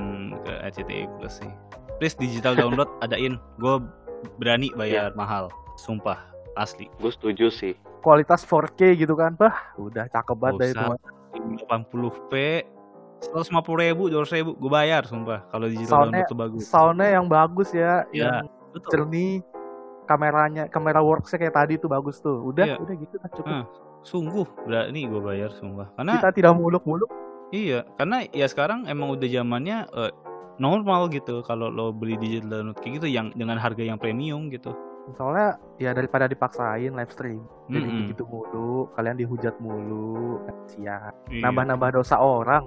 [0.44, 1.52] ke RCTI Plus sih.
[2.00, 3.40] Please digital download adain.
[3.60, 3.80] Gue
[4.40, 5.16] berani bayar ya.
[5.16, 5.48] mahal.
[5.80, 6.20] Sumpah,
[6.60, 6.92] asli.
[7.00, 7.76] Gue setuju sih.
[8.04, 10.88] Kualitas 4K gitu kan, bah, udah cakep banget dari itu.
[11.68, 12.32] 80p
[13.26, 16.64] seratus lima puluh ribu 200 ribu gue bayar sumpah kalau digital soundnya, download tuh bagus
[16.70, 18.36] soundnya yang bagus ya ya yang
[18.72, 18.90] betul.
[18.94, 19.34] jernih
[20.06, 22.78] kameranya kamera worksnya kayak tadi tuh bagus tuh udah ya.
[22.78, 23.66] udah gitu kan cukup nah,
[24.06, 27.10] sungguh berani gue bayar sumpah karena kita tidak muluk-muluk
[27.50, 30.14] iya karena ya sekarang emang udah zamannya uh,
[30.62, 34.72] normal gitu kalau lo beli digital download kayak gitu yang dengan harga yang premium gitu
[35.14, 38.00] soalnya ya daripada dipaksain live stream jadi mm -hmm.
[38.10, 41.14] begitu mulu kalian dihujat mulu sia.
[41.30, 41.42] iya.
[41.46, 42.66] nambah-nambah dosa orang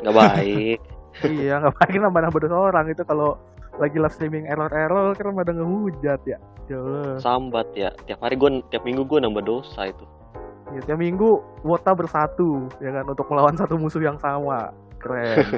[0.00, 0.78] nggak baik
[1.26, 3.36] iya, nggak pakai nambah-nambah dosa orang itu kalau
[3.82, 6.38] lagi live streaming error-error kan pada ngehujat ya.
[6.70, 7.18] Jelas.
[7.18, 10.06] sambat ya tiap hari gue tiap minggu gue nambah dosa itu
[10.70, 14.70] Ya, tiap minggu wota bersatu ya kan untuk melawan satu musuh yang sama.
[15.02, 15.42] Keren.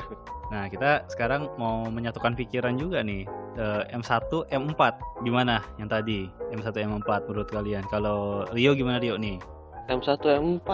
[0.53, 3.25] Nah, kita sekarang mau menyatukan pikiran juga nih.
[3.57, 4.81] Eh, M1, M4
[5.25, 6.29] gimana yang tadi?
[6.53, 7.81] M1, M4 menurut kalian?
[7.89, 9.41] Kalau Rio gimana Rio nih?
[9.91, 10.71] M1 M4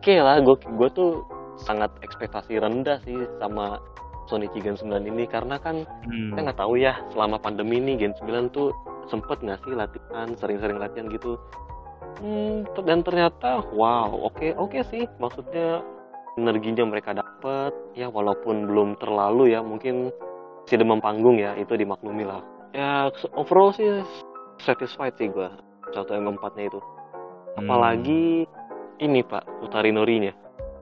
[0.00, 1.20] oke lah gue gue tuh
[1.62, 3.78] sangat ekspektasi rendah sih sama
[4.26, 5.24] Sonichi Gen 9 ini.
[5.26, 6.32] Karena kan Hmm.
[6.32, 8.70] kita nggak tahu ya selama pandemi ini Gen 9 tuh
[9.10, 11.34] sempet nggak sih latihan sering-sering latihan gitu.
[12.20, 15.08] Hmm, dan ternyata wow oke oke sih.
[15.18, 15.82] Maksudnya
[16.38, 20.14] energinya mereka dapat ya walaupun belum terlalu ya mungkin
[20.70, 22.40] si demam panggung ya itu dimaklumi lah.
[22.70, 24.04] Ya overall sih
[24.62, 25.58] satisfied sih gua.
[25.90, 26.80] Satu M4 nya itu.
[27.50, 27.66] Hmm.
[27.66, 28.46] apalagi
[29.02, 30.30] ini pak Utari Norinya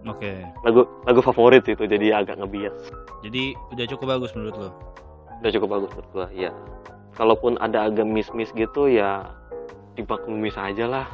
[0.06, 0.46] Oke.
[0.62, 2.74] lagu lagu favorit itu jadi agak ngebias.
[3.26, 4.70] Jadi udah cukup bagus menurut lo?
[5.38, 6.50] udah cukup bagus menurut gua ya
[7.14, 9.30] kalaupun ada agak miss-miss gitu ya
[9.94, 11.06] dimaklumi saja lah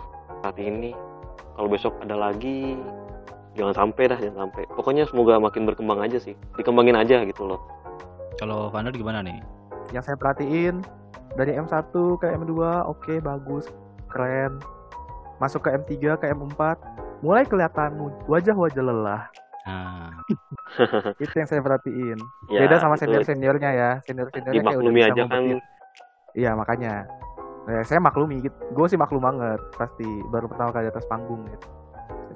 [0.44, 0.92] saat ini.
[1.54, 2.76] Kalau besok ada lagi
[3.56, 4.68] jangan sampai dah jangan sampai.
[4.76, 6.36] Pokoknya semoga makin berkembang aja sih.
[6.60, 7.60] Dikembangin aja gitu loh.
[8.36, 9.40] Kalau Vander gimana nih?
[9.92, 10.82] yang saya perhatiin.
[11.34, 12.54] Dari M1 ke M2
[12.86, 13.66] oke bagus
[14.10, 14.62] keren.
[15.42, 16.78] Masuk ke M3 ke M4
[17.20, 19.22] mulai kelihatan wajah-wajah lelah.
[19.64, 20.12] Nah,
[21.24, 22.18] itu yang saya perhatiin.
[22.52, 23.90] Ya, beda sama senior seniornya ya.
[24.04, 25.42] Senior seniornya kayak udah aja kan.
[26.36, 27.08] iya makanya.
[27.64, 28.56] Ya, saya maklumi gitu.
[28.76, 31.68] Gue sih maklum banget pasti baru pertama kali di atas panggung gitu.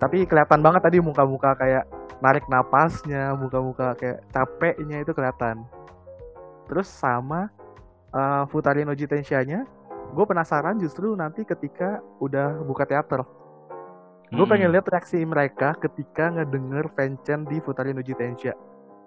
[0.01, 1.85] Tapi kelihatan banget tadi muka-muka kayak
[2.25, 5.69] narik napasnya muka-muka kayak capeknya itu kelihatan.
[6.65, 7.53] Terus sama
[8.17, 9.69] uh, Futari no Jitensha-nya
[10.09, 13.21] gue penasaran justru nanti ketika udah buka teater
[14.29, 14.51] gue hmm.
[14.51, 18.53] pengen lihat reaksi mereka ketika ngedenger fanchan di Futari no Jitensha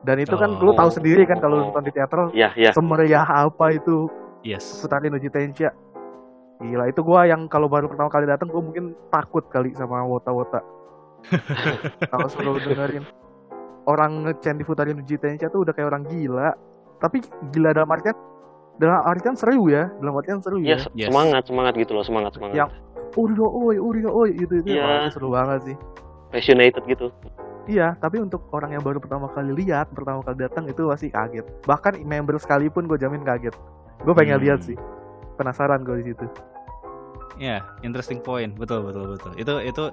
[0.02, 0.78] dan itu kan lu Oh.
[0.78, 4.10] tahu sendiri kan kalau lu nonton di teater ya ya semeriah apa itu
[4.42, 4.82] Yes.
[4.82, 5.70] Futari no Jitensha
[6.58, 10.62] gila itu gua yang kalau baru pertama kali datang gua mungkin takut kali sama wota-wota
[12.12, 13.06] kalau suruh dengerin
[13.86, 16.50] orang ngecen di Futari no Jitensha tuh udah kayak orang gila
[16.98, 18.18] tapi gila dalam artian
[18.78, 21.10] dalam artian seru ya dalam artian seru ya ya Yes.
[21.14, 22.74] semangat semangat gitu loh semangat semangat Yang-
[23.16, 24.82] Uriga oi Uriga oi itu itu Iya.
[24.82, 25.78] wah, itu seru banget sih
[26.30, 27.10] passionated gitu
[27.70, 31.46] Iya, tapi untuk orang yang baru pertama kali lihat, pertama kali datang itu pasti kaget.
[31.62, 33.54] Bahkan member sekalipun gue jamin kaget.
[34.02, 34.46] Gue pengen Hmm.
[34.50, 34.74] lihat sih,
[35.38, 36.26] penasaran gue di situ.
[37.38, 38.58] Ya, interesting point.
[38.58, 39.32] Betul, betul, betul.
[39.38, 39.84] Itu itu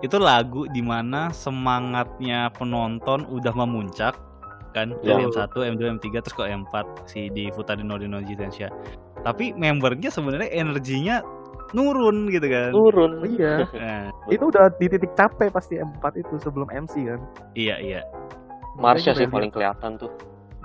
[0.00, 4.16] itu lagu di mana semangatnya penonton udah memuncak
[4.72, 5.12] kan Ya.
[5.12, 6.74] dari M1, M2, M3 terus ke M4
[7.04, 8.72] si di Futari no Rino Jitensha.
[9.20, 11.20] Tapi membernya sebenarnya energinya
[11.76, 12.72] nurun gitu kan.
[12.72, 17.20] turun Oh, iya, Nah, itu udah di titik capek pasti M4 itu sebelum MC kan.
[17.52, 18.00] iya, iya.
[18.78, 20.06] Marsha sih paling kelihatan tuh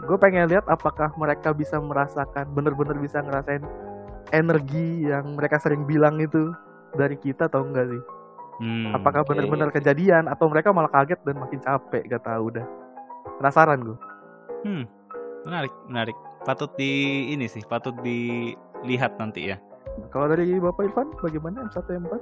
[0.03, 3.63] Gue pengen lihat apakah mereka bisa merasakan, bener-bener bisa ngerasain
[4.35, 6.51] energi yang mereka sering bilang itu
[6.91, 8.01] dari kita atau enggak sih?
[8.59, 12.03] Hmm, Apakah bener-bener kejadian atau mereka malah kaget dan makin capek?
[12.05, 12.65] Gak tahu udah.
[13.39, 13.97] Penasaran gue.
[14.67, 14.83] hmm,
[15.47, 16.17] menarik, menarik.
[16.43, 19.57] Patut di ini sih, patut dilihat nanti ya.
[20.09, 22.13] Kalau dari Bapak Irfan, bagaimana M1 M4?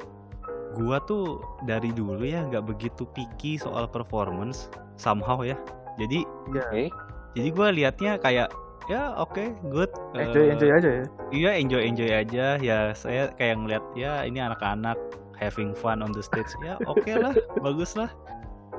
[0.74, 5.56] Gua tuh dari dulu ya nggak begitu picky soal performance somehow ya.
[5.96, 6.64] Jadi Iya.
[6.66, 6.84] Oke.
[7.32, 8.52] jadi gua liatnya kayak
[8.88, 11.06] ya oke good Enjoy Eh, enjoy aja ya.
[11.30, 14.98] iya enjoy enjoy aja ya saya kayak ngeliat ya ini anak-anak
[15.38, 17.32] having fun on the stage ya oke lah
[17.64, 18.12] bagus lah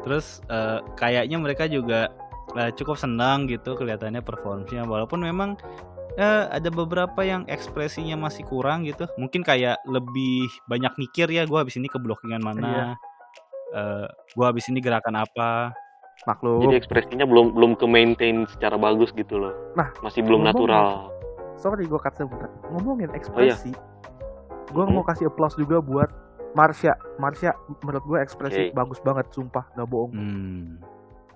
[0.03, 2.13] terus eh, kayaknya mereka juga
[2.53, 5.57] eh, cukup senang gitu kelihatannya performnya walaupun memang
[6.14, 11.62] eh, ada beberapa yang ekspresinya masih kurang gitu mungkin kayak lebih banyak mikir ya gua
[11.62, 12.85] habis ini ke blockingan mana Iya.
[13.72, 15.72] eh, gua habis ini gerakan apa
[16.22, 16.62] Maklum.
[16.62, 20.88] jadi ekspresinya belum belum ke maintain secara bagus gitu loh Nah, masih belum ngomong- natural
[21.55, 22.51] Sorry gue cut sebentar.
[22.68, 23.18] Ngomongin Oh, iya.
[23.55, 23.70] ekspresi.
[24.68, 24.92] Gue Mhm.
[24.92, 26.11] mau kasih applause juga buat
[26.53, 26.90] Marsha.
[27.16, 28.75] Marsha menurut gue ekspresi Oke.
[28.75, 30.11] bagus banget sumpah, gak bohong.
[30.11, 30.83] hmm.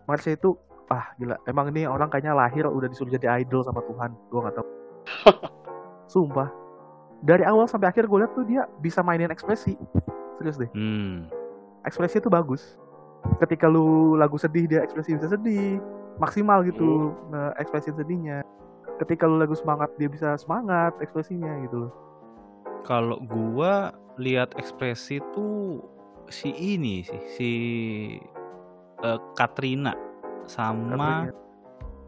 [0.04, 0.58] Marsha itu
[0.90, 1.36] ah gila.
[1.46, 4.10] Emang ini orang kayaknya lahir udah disuruh jadi idol sama Tuhan.
[4.30, 4.68] Gue gak tahu.
[6.12, 6.48] sumpah.
[7.24, 9.74] Dari awal sampai akhir gue liat tuh dia bisa mainin ekspresi.
[10.38, 10.70] Serius deh.
[10.76, 11.26] Hmm.
[11.82, 12.78] Ekspresi itu bagus.
[13.42, 15.82] Ketika lu lagu sedih dia ekspresi bisa sedih.
[16.22, 18.46] Maksimal gitu nge ekspresi sedihnya.
[19.02, 21.92] Ketika lu lagu semangat dia bisa semangat ekspresinya gitu loh.
[22.86, 25.82] Kalau gua lihat ekspresi tuh
[26.32, 27.50] si ini sih si
[29.04, 29.92] eh, Katrina
[30.46, 31.28] sama.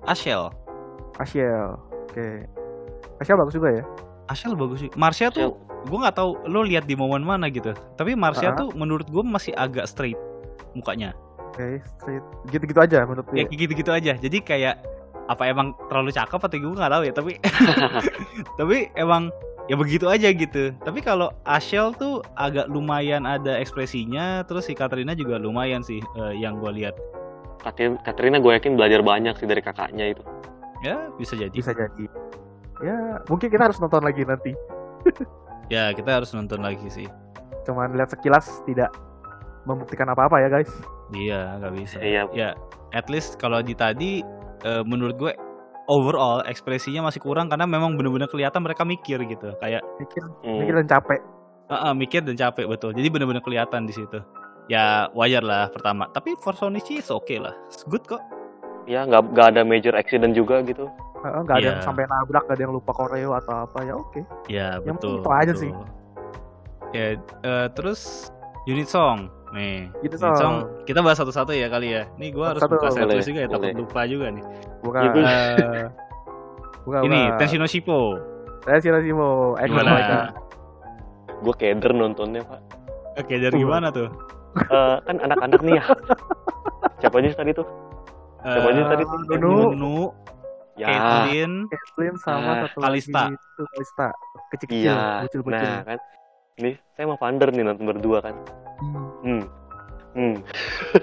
[0.04, 0.48] Ashel.
[1.16, 1.74] Asiel.
[2.06, 2.46] Oke.
[3.18, 3.84] Asiel bagus juga ya.
[4.26, 4.90] Ashel bagus sih.
[4.94, 7.74] Marsha tuh gue nggak tahu lo lihat di momen mana gitu.
[7.94, 8.56] Tapi Marsha Ah.
[8.56, 10.18] tuh menurut gue masih agak straight
[10.72, 11.12] mukanya.
[11.50, 12.22] Oke, straight.
[12.46, 13.50] Gitu-gitu aja menurut Ya gue.
[13.50, 14.12] kayak gitu-gitu aja.
[14.14, 14.78] Jadi kayak
[15.28, 17.12] apa emang terlalu cakep atau gue nggak tahu ya.
[17.12, 17.32] Tapi
[18.60, 19.32] tapi emang
[19.66, 20.72] ya begitu aja gitu.
[20.78, 24.44] Tapi kalau Ashel tuh agak lumayan ada ekspresinya.
[24.44, 26.94] Terus si Katrina juga lumayan sih eh, yang gue lihat.
[27.58, 30.22] Katrin- Katrina gue yakin belajar banyak sih dari kakaknya itu.
[30.80, 31.50] Ya bisa jadi.
[31.50, 32.06] Bisa jadi.
[32.78, 34.52] Ya, mungkin kita harus nonton lagi nanti.
[35.68, 37.04] Ya kita harus nonton lagi sih.
[37.62, 38.88] Cuman lihat sekilas tidak
[39.62, 40.72] membuktikan apa-apa ya, guys.
[41.12, 41.96] Iya nggak bisa.
[42.00, 42.22] Iya.
[42.32, 42.48] Ya
[42.90, 44.24] at least kalau di tadi
[44.64, 45.32] eh, menurut gue
[45.84, 49.52] overall ekspresinya masih kurang karena memang bener-bener kelihatan mereka mikir gitu.
[49.60, 50.56] Kayak Mikir, Hmm.
[50.60, 51.20] mikir dan capek.
[51.68, 52.96] "Ah, ah, mikir dan capek betul.
[52.96, 54.20] Jadi bener-bener kelihatan di situ.
[54.68, 56.06] Ya wajar lah pertama.
[56.08, 57.56] Tapi for Sonichi oke okay lah.
[57.66, 58.20] It's good kok.
[58.84, 60.88] Ya nggak nggak ada major accident juga gitu.
[61.18, 61.70] Heeh, nggak ada Iya.
[61.74, 64.20] yang sampai nabrak, nggak ada yang lupa koreo atau apa ya oke.
[64.46, 65.08] Ya Yang betul.
[65.10, 65.56] penting itu aja betul.
[65.58, 65.70] sih.
[66.88, 67.06] Ya
[67.42, 68.00] eh, terus
[68.64, 69.88] unit song nih.
[69.98, 70.54] Unit Unit song song.
[70.84, 72.04] kita bahas satu-satu ya kali ya.
[72.16, 74.44] Nih gue harus Satu-satu, buka juga ya takut lupa juga nih.
[74.80, 75.00] Bukan.
[75.00, 75.86] Iya, gue- Eh,
[76.84, 77.38] bukan, ini bukan.
[77.40, 78.00] Tenshino Shippo.
[78.68, 79.90] Shimo, Echo Gimana?
[79.90, 80.18] mereka.
[81.40, 82.60] Gue keder nontonnya pak.
[83.16, 83.60] Oke, dari Uh.
[83.64, 84.08] gimana tuh?
[84.60, 85.84] Eh, kan anak-anak nih ya.
[86.98, 87.66] Siapa aja tadi tuh?
[88.40, 89.02] Siapa aja Eh, tadi?
[89.34, 89.52] Nunu.
[89.72, 89.96] Nunu,
[90.74, 90.86] Ya.
[90.86, 93.22] Caitlyn, Kathleen sama Ah, satu Kalista.
[93.24, 94.06] lagi itu Kalista.
[94.48, 95.02] Kecil-kecil, Iya.
[95.20, 95.58] bocil-bocil.
[95.68, 95.98] Nah kan.
[96.54, 98.34] Ini saya sama Vander nih nonton berdua kan.
[99.20, 99.42] Hmm.
[100.14, 100.34] Hmm.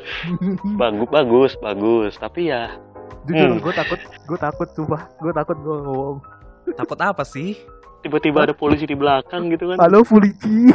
[0.80, 2.14] Bagus, bagus, bagus.
[2.16, 2.72] Tapi ya
[3.26, 3.60] Jujur, Hmm.
[3.60, 6.18] gue takut, gue takut, sumpah, gue takut gue ngomong.
[6.72, 7.58] takut apa sih?
[8.00, 9.82] tiba-tiba ada polisi di belakang gitu kan.
[9.82, 10.70] Halo Fulici.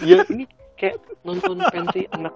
[0.00, 2.34] Ya ini kayak nonton pensi anak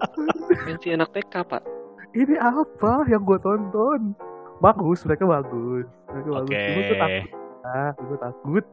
[0.65, 1.63] pensi anak TK pak.
[2.11, 4.17] Ini apa yang gue tonton?
[4.59, 5.87] Bagus, mereka bagus.
[6.11, 6.35] Mereka Oke.
[6.43, 6.59] bagus.
[6.59, 7.25] Gue takut,
[7.63, 8.65] ah, gue takut.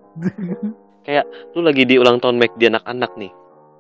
[1.56, 3.32] Lu lagi di ulang tahun Mac di anak-anak nih.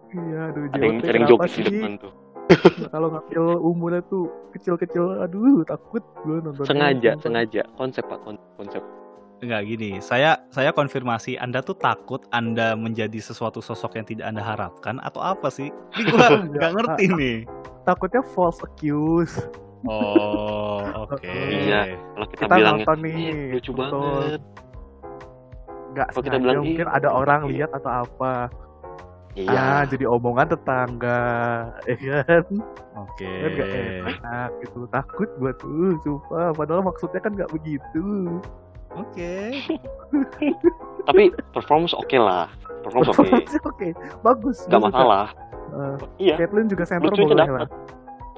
[0.08, 2.12] Iya, aduh, Ada yang sering joget di depan tuh.
[2.96, 6.64] Kalau ngambil umurnya tuh kecil-kecil, aduh, takut gue nonton.
[6.64, 7.68] Sengaja, sengaja.
[7.76, 8.80] Konsep pak, kon- konsep.
[9.38, 14.42] Enggak gini, saya saya konfirmasi Anda tuh takut Anda menjadi sesuatu sosok yang tidak Anda
[14.42, 15.70] harapkan atau apa sih?
[15.94, 16.26] Ini gua
[16.58, 17.38] nggak ngerti nih.
[17.86, 19.38] Takutnya false accuse.
[19.86, 21.22] Oh, oke.
[21.22, 21.94] Iya.
[21.94, 24.02] Kalau kita, Kita bilangnya nonton nih, "Ih, lucu betul.
[24.02, 24.42] banget.
[25.94, 28.34] Nggak Kalau kita sengaja, bilang, mungkin "Ih, ada orang iya." lihat atau apa.
[29.38, 29.54] Iya.
[29.54, 31.22] Ah, jadi omongan tetangga,
[31.86, 31.94] ya
[32.26, 32.42] kan?
[32.98, 33.22] Oke.
[33.30, 33.70] Kan nggak
[34.02, 34.78] enak gitu.
[34.90, 36.50] Takut gue tuh, sumpah.
[36.58, 38.42] Padahal maksudnya kan nggak begitu.
[38.94, 39.32] Oke.
[41.08, 41.22] Tapi
[41.52, 42.48] performance oke lah.
[42.80, 43.18] Performance oke.
[43.18, 43.88] Performance oke,
[44.22, 44.58] bagus.
[44.66, 45.26] Gak masalah.
[45.68, 45.96] Eh,
[46.30, 46.34] Iya.
[46.38, 47.60] Caitlyn juga center Lucunya boleh dapat.
[47.60, 47.70] lah.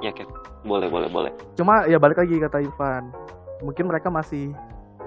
[0.01, 0.29] Ya Kat.
[0.61, 1.33] Boleh, boleh, boleh.
[1.55, 3.13] Cuma ya balik lagi kata Ivan,
[3.61, 4.53] mungkin mereka masih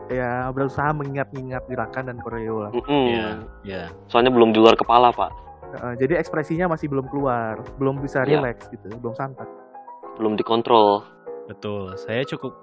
[0.08, 2.71] ya berusaha mengingat-ingat gerakan dan koreo lah.
[2.86, 3.27] Iya,
[3.63, 3.84] iya.
[4.08, 5.32] Soalnya belum di luar kepala pak.
[5.73, 8.38] Eh, jadi ekspresinya masih belum keluar, belum bisa Iya.
[8.38, 9.45] relax gitu, belum santai.
[10.15, 11.01] Belum dikontrol.
[11.43, 11.97] Betul.
[11.97, 12.53] Saya cukup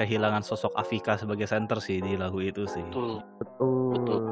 [0.00, 2.80] kehilangan sosok Afika sebagai center sih di lagu itu sih.
[2.88, 3.20] Betul.
[3.36, 3.92] Betul.
[3.92, 4.22] Betul.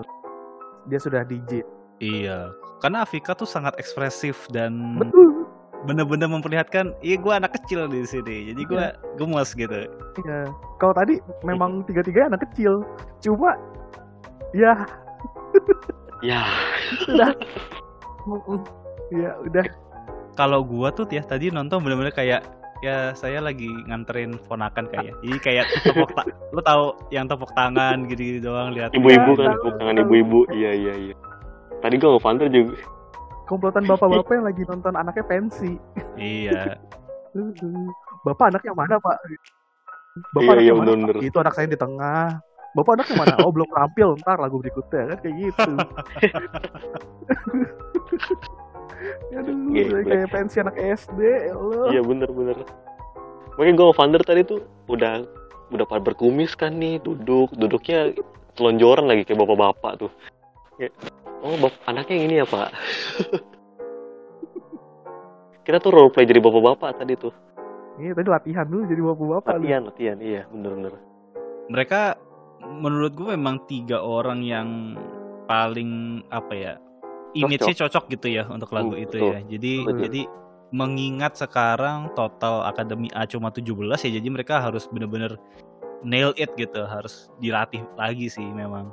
[0.88, 1.60] Dia sudah DJ.
[2.00, 2.48] Iya.
[2.80, 5.44] Karena Afika tuh sangat ekspresif dan Betul.
[5.84, 8.84] bener-bener memperlihatkan, iya gue anak kecil di sini, jadi gue
[9.20, 9.86] gemes gitu.
[10.24, 10.40] Iya.
[10.80, 12.86] Kalau tadi memang tiga-tiga anak kecil,
[13.20, 13.54] cuma
[14.56, 14.86] ya
[16.24, 16.42] Ya.
[17.04, 17.30] sudah.
[19.08, 19.64] Ya udah.
[20.36, 22.44] Kalau gua tuh ya tadi nonton bener-bener kayak
[22.78, 26.22] ya saya lagi nganterin ponakan kayak jadi kayak tepuk ta
[26.54, 30.40] lo tahu yang tepuk tangan gitu, doang lihat Ibu-ibu Iya, kan, tepuk tangan ibu-ibu.
[30.54, 31.14] Iya, iya, iya.
[31.82, 32.74] Tadi gue sama Vander juga.
[33.48, 35.72] Komplotan bapak-bapak yang lagi nonton anaknya pensi.
[36.20, 36.76] iya
[38.26, 39.16] Bapak anak yang mana pak?
[40.34, 41.22] Bapak Iya, anak iya, yang mana?
[41.22, 42.42] Itu anak saya di tengah.
[42.74, 43.34] Bapak anak yang mana?
[43.46, 45.72] Oh belum tampil, ntar lagu berikutnya kan kayak gitu.
[49.34, 50.04] Aduh, Geblek.
[50.06, 51.86] kayak pensi anak SD, ya Allah.
[51.94, 52.58] Iya, bener-bener.
[53.54, 55.22] Makanya gue sama Vander tadi tuh udah
[55.74, 57.50] udah pada berkumis kan nih, duduk.
[57.54, 58.14] Duduknya
[58.58, 60.10] telonjoran lagi kayak bapak-bapak tuh.
[60.78, 60.92] Kayak,
[61.42, 62.70] oh, bap anaknya yang ini ya, Pak?
[65.66, 67.34] Kita tuh role play jadi bapak-bapak tadi tuh.
[67.98, 69.52] Ini tadi latihan dulu jadi bapak-bapak.
[69.58, 69.62] lu.
[69.62, 70.18] Latihan, latihan.
[70.22, 70.92] Iya, bener-bener.
[71.68, 72.16] mereka
[72.64, 74.96] menurut gue memang tiga orang yang
[75.44, 76.74] paling apa ya
[77.32, 79.30] image-nya cocok gitu ya untuk lagu Hmm, itu betul.
[79.30, 80.00] ya jadi Betul.
[80.04, 80.22] jadi
[80.68, 83.64] mengingat sekarang total akademi A cuma 17
[83.98, 85.40] ya jadi mereka harus bener-bener
[86.00, 88.92] nail it gitu harus dilatih lagi sih memang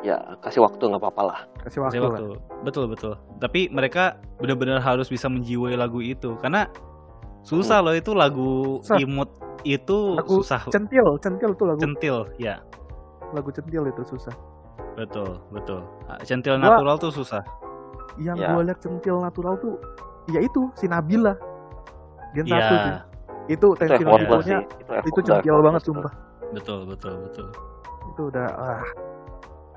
[0.00, 1.38] Ya, kasih waktu nggak apa-apa lah.
[1.64, 2.24] Kasih waktu, Kasih waktu.
[2.60, 3.16] Betul betul.
[3.40, 6.68] Tapi mereka benar-benar harus bisa menjiwai lagu itu karena
[7.40, 9.00] susah loh itu lagu Susah.
[9.00, 9.32] imut
[9.64, 12.60] itu Lagu susah Centil, centil tuh lagu centil ya.
[13.32, 14.36] lagu centil itu susah.
[14.94, 17.42] Betul betul Ah, centil Gua- natural tuh susah
[18.16, 18.54] yang Ya.
[18.54, 19.74] gue lihat centil natural tuh
[20.26, 21.34] ya itu si Nabila
[22.32, 22.54] gen Iya.
[22.56, 22.94] satu sih
[23.46, 24.58] itu Itu tensi effortless naturalnya.
[24.72, 25.88] Itu, itu centil banget tuh.
[25.92, 26.12] sumpah
[26.50, 27.48] betul betul betul
[28.06, 28.82] itu udah ah,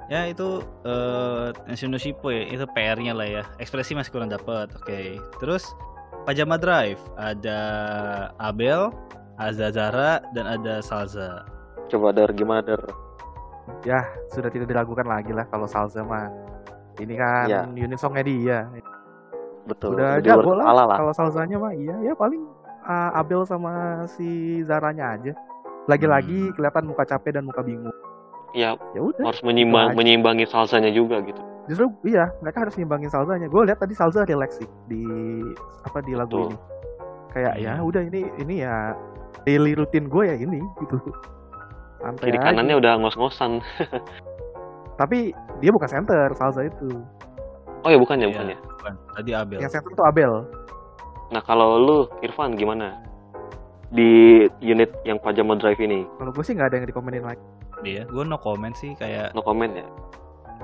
[0.07, 0.47] ya itu
[0.83, 4.99] eh National Shippo ya itu PR-nya lah ya ekspresi masih kurang dapat oke
[5.37, 5.65] terus
[6.23, 7.59] Pajama Drive ada
[8.37, 8.93] Abel
[9.37, 11.41] Azazara dan ada Salza
[11.87, 12.83] Coba dar gimana dar?
[13.83, 16.27] Ya sudah tidak diragukan lagi lah kalau Salza mah
[16.97, 17.61] ini kan Ya.
[17.67, 18.59] unit songnya dia
[19.63, 19.99] Betul.
[19.99, 20.97] udah jago lah lah.
[20.97, 22.41] kalau Salzanya mah iya ya paling
[22.81, 23.73] ah, Abel sama
[24.07, 24.25] si
[24.63, 25.33] Zaranya aja
[25.85, 26.53] lagi-lagi Hmm.
[26.53, 27.91] kelihatan muka capek dan muka bingung
[28.51, 29.95] Ya ya udah harus menyimbang aja.
[29.95, 31.43] menyeimbangi salsanya juga gitu.
[31.67, 35.03] justru iya mereka harus nyimbangin Salzanya gue lihat tadi Salza relax sih di
[35.83, 36.47] apa di lagu Betul.
[36.47, 36.57] ini
[37.29, 37.85] kayak ya Hmm.
[37.85, 38.95] udah ini ini ya
[39.43, 40.95] daily rutin gue ya ini gitu
[41.97, 42.45] santai Kiri aja.
[42.45, 43.51] kanannya udah ngos-ngosan.
[44.99, 45.29] tapi
[45.59, 46.89] dia bukan center Salza itu
[47.85, 48.57] Oh ya bukan ya Iya, bukan ya.
[48.57, 48.93] bukan.
[49.13, 50.33] tadi Abel yang center tuh Abel
[51.27, 52.95] Nah kalau lu Irfan gimana?
[53.87, 57.43] Di unit yang Pajama Drive ini, kalau gue sih nggak ada yang dikomenin lagi
[57.79, 59.85] dia gue no comment sih kayak no comment ya.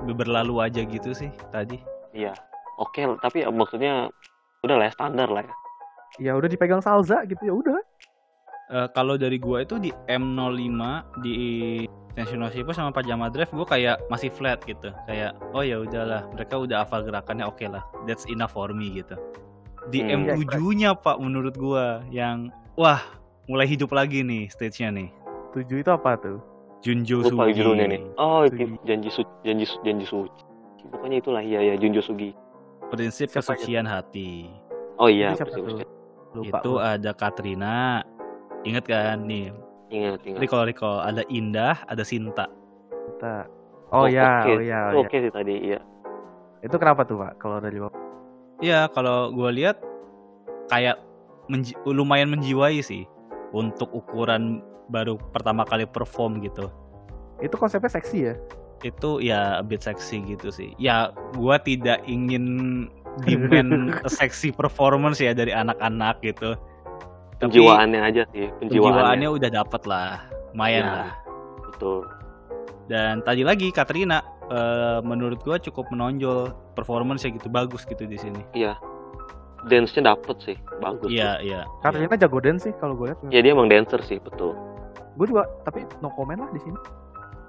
[0.04, 1.78] berlalu aja gitu sih tadi
[2.10, 2.34] Iya.
[2.76, 4.10] Oke, tapi ya maksudnya
[4.60, 5.54] udah lah ya, standar lah ya.
[6.20, 7.78] ya udah dipegang Salza gitu ya udah
[8.74, 10.82] Eh, kalau dari gua itu di M05
[11.22, 11.36] di
[12.14, 14.90] National Shippo sama Pajama Drive gua kayak masih flat gitu.
[15.06, 19.14] Kayak oh ya udahlah mereka udah hafal gerakannya oke lah that's enough for me gitu.
[19.88, 20.26] Di Hmm.
[20.26, 22.98] M7 nya pak menurut gua yang wah
[23.46, 25.08] mulai hidup lagi nih stage-nya nih.
[25.54, 26.42] Tujuh itu apa tuh?
[26.82, 27.62] Junjo Lupa Sugi.
[27.62, 28.02] judulnya nih.
[28.18, 30.42] Oh, itu janji su janji su janji suci.
[30.90, 32.34] Pokoknya itulah iya ya Junjo Sugi.
[32.84, 34.50] prinsip kesucian hati.
[34.98, 35.82] Oh iya, betul.
[36.30, 38.02] lupa itu ada Katrina
[38.64, 39.52] inget kan nih
[39.88, 40.40] Ingat, ingat.
[40.40, 42.48] recall recall ada Indah ada Sinta
[43.06, 43.46] Kita-
[43.92, 44.50] oh ya oke.
[44.50, 45.80] oh ya Itu oh ya Oke sih tadi, iya.
[46.60, 48.00] itu kenapa tuh pak kalau dari bapak
[48.56, 49.76] Iya, kalau gue lihat
[50.66, 50.96] kayak
[51.46, 53.04] menji- lumayan menjiwai sih
[53.50, 56.72] untuk ukuran baru pertama kali perform gitu.
[57.36, 58.34] itu konsepnya seksi ya
[58.80, 60.76] Itu ya a bit seksi gitu sih.
[60.76, 62.44] Ya, gua tidak ingin
[63.26, 66.52] demand seksi performance ya dari anak-anak gitu.
[67.34, 68.70] Tapi Penjiwaannya aja sih, penjiwaannya.
[68.94, 70.92] penjiwaannya udah dapet lah, lumayan Ya.
[70.94, 71.10] lah.
[71.66, 71.98] Betul.
[72.86, 78.44] Dan tadi lagi Katrina eh, menurut gua cukup menonjol performance gitu bagus gitu di sini.
[78.52, 78.76] Iya.
[79.64, 81.08] Dance-nya dapet sih, bagus.
[81.08, 81.60] Iya, iya.
[81.64, 81.80] iya.
[81.80, 84.52] Katrina jago dance sih kalau gue lihat Ya dia emang dancer sih, betul.
[85.14, 86.74] gue juga tapi no comment lah di sini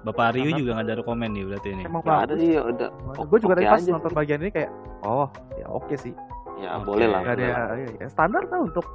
[0.00, 1.82] Bapak Rio Karena- juga nggak ada komen nih berarti ini.
[1.84, 2.88] emang Gak ada sih, ya udah.
[3.18, 4.16] gue juga oke tadi pas nonton sih.
[4.16, 4.70] bagian ini kayak
[5.02, 6.14] oh ya oke sih
[6.56, 6.88] Ya Oke.
[6.88, 7.20] boleh lah.
[7.20, 8.86] Gak ada ya, ya, ya, standar lah untuk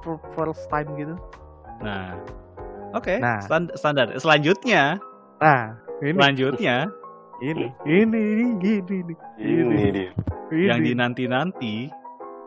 [0.00, 1.14] for- first time gitu
[1.78, 2.18] Nah,
[2.90, 3.38] oke, Nah.
[3.38, 4.10] stan- standar.
[4.18, 4.98] Selanjutnya,
[5.38, 6.76] nah ini selanjutnya
[7.38, 10.04] ini ini ini ini ini Ini ini
[10.66, 11.86] yang dinanti-nanti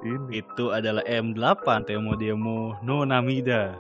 [0.02, 3.80] ini itu adalah M8 Temo Demo No Namida.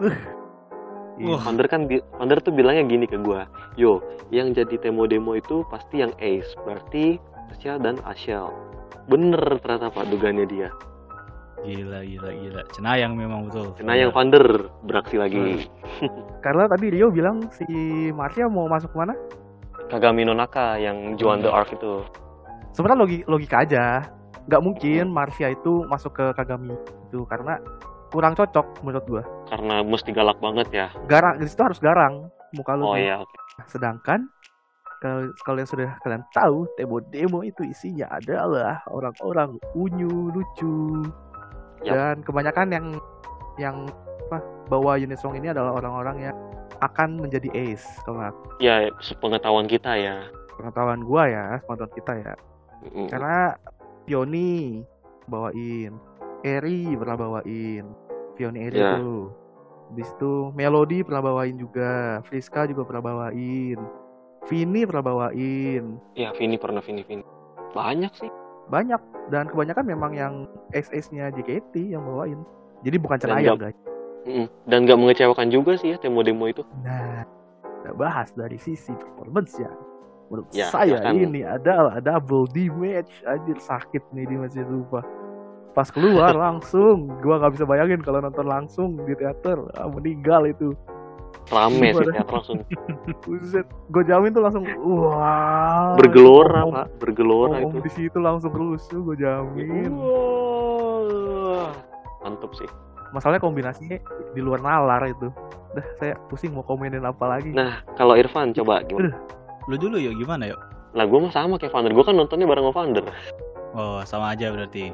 [0.00, 1.28] ini.
[1.28, 1.36] Wah.
[1.44, 1.84] Founder kan,
[2.16, 3.44] founder tuh bilangnya gini ke gua,
[3.76, 4.00] yo,
[4.32, 7.20] yang jadi demo demo itu pasti yang Ace, berarti
[7.52, 8.48] Asia dan Ashel.
[9.04, 10.72] Bener ternyata pak dugaannya dia.
[11.60, 12.62] Gila, gila, gila.
[12.70, 13.76] Cenayang memang betul.
[13.76, 14.44] Karena yang founder
[14.82, 15.68] beraksi lagi.
[16.44, 17.66] karena tadi Rio bilang si
[18.10, 19.12] Marsha mau masuk mana
[19.86, 22.00] Kagami Nonaka yang Juan the Ark itu.
[22.70, 24.06] sebenarnya logi- logika aja
[24.42, 26.72] nggak mungkin Marsha itu masuk ke Kagami
[27.04, 27.58] itu karena
[28.08, 30.86] kurang cocok menurut gua Karena mesti galak banget ya.
[31.04, 33.02] garang di situ harus garang muka lu Oh tuh.
[33.02, 33.36] iya, oke.
[33.66, 34.30] sedangkan
[34.98, 41.04] kalau kalau yang sudah kalian tahu demo demo itu isinya adalah orang-orang unyu lucu
[41.82, 41.94] Yap.
[41.94, 42.86] dan kebanyakan yang
[43.56, 43.76] yang
[44.26, 44.38] apa
[44.68, 46.36] bawa unit song ini adalah orang-orang yang
[46.80, 50.28] akan menjadi ace nggak Ya, sepengetahuan kita ya.
[50.56, 52.34] pengetahuan gua ya pengetahuan kita ya
[52.84, 53.08] Mm-mm.
[53.08, 53.56] karena
[54.04, 54.80] Pioni
[55.26, 55.96] bawain
[56.40, 57.84] Eri pernah bawain
[58.36, 58.96] Pioni Eri Ya.
[58.96, 59.32] tuh
[59.90, 63.78] Habis itu Melody pernah bawain juga Friska juga pernah bawain
[64.46, 67.24] Vini pernah bawain Ya, Vini pernah Vini Vini.
[67.70, 68.30] Banyak sih.
[68.70, 69.00] Banyak.
[69.28, 70.34] Dan kebanyakan memang yang
[70.70, 72.40] ex-ex-nya JKT yang bawain.
[72.80, 73.76] Jadi bukan cenayang guys.
[74.64, 76.62] Dan gak mengecewakan juga sih ya demo-demo itu.
[76.80, 77.24] nah
[77.80, 79.72] kita bahas dari sisi performance ya.
[80.28, 81.14] Menurut Ya, saya silakan.
[81.18, 85.00] ini adalah double D match anjir sakit nih di masih lupa
[85.70, 87.08] pas keluar langsung.
[87.18, 89.58] Gua nggak bisa bayangin kalau nonton langsung di teater.
[89.74, 90.76] Ah, meninggal itu
[91.50, 92.62] Rame sih langsung.
[93.26, 96.86] Buset, gue jamin tuh langsung wah Bergelora, ngomong- Pak.
[96.96, 97.76] Bergelora itu.
[97.80, 101.74] di situ langsung rusuh gue jamin Wah.
[102.20, 102.70] Mantep sih.
[103.10, 103.98] masalahnya kombinasinya
[104.30, 105.34] di luar nalar itu
[105.70, 109.18] dah saya pusing mau komenin apa lagi Nah, kalau Irfan coba gimana?
[109.66, 110.60] Lu dulu yuk gimana yuk?
[110.90, 111.90] Lah gue mah sama kayak Vander.
[111.90, 113.04] Gue kan nontonnya bareng sama Vander.
[113.72, 114.90] Oh, sama aja berarti.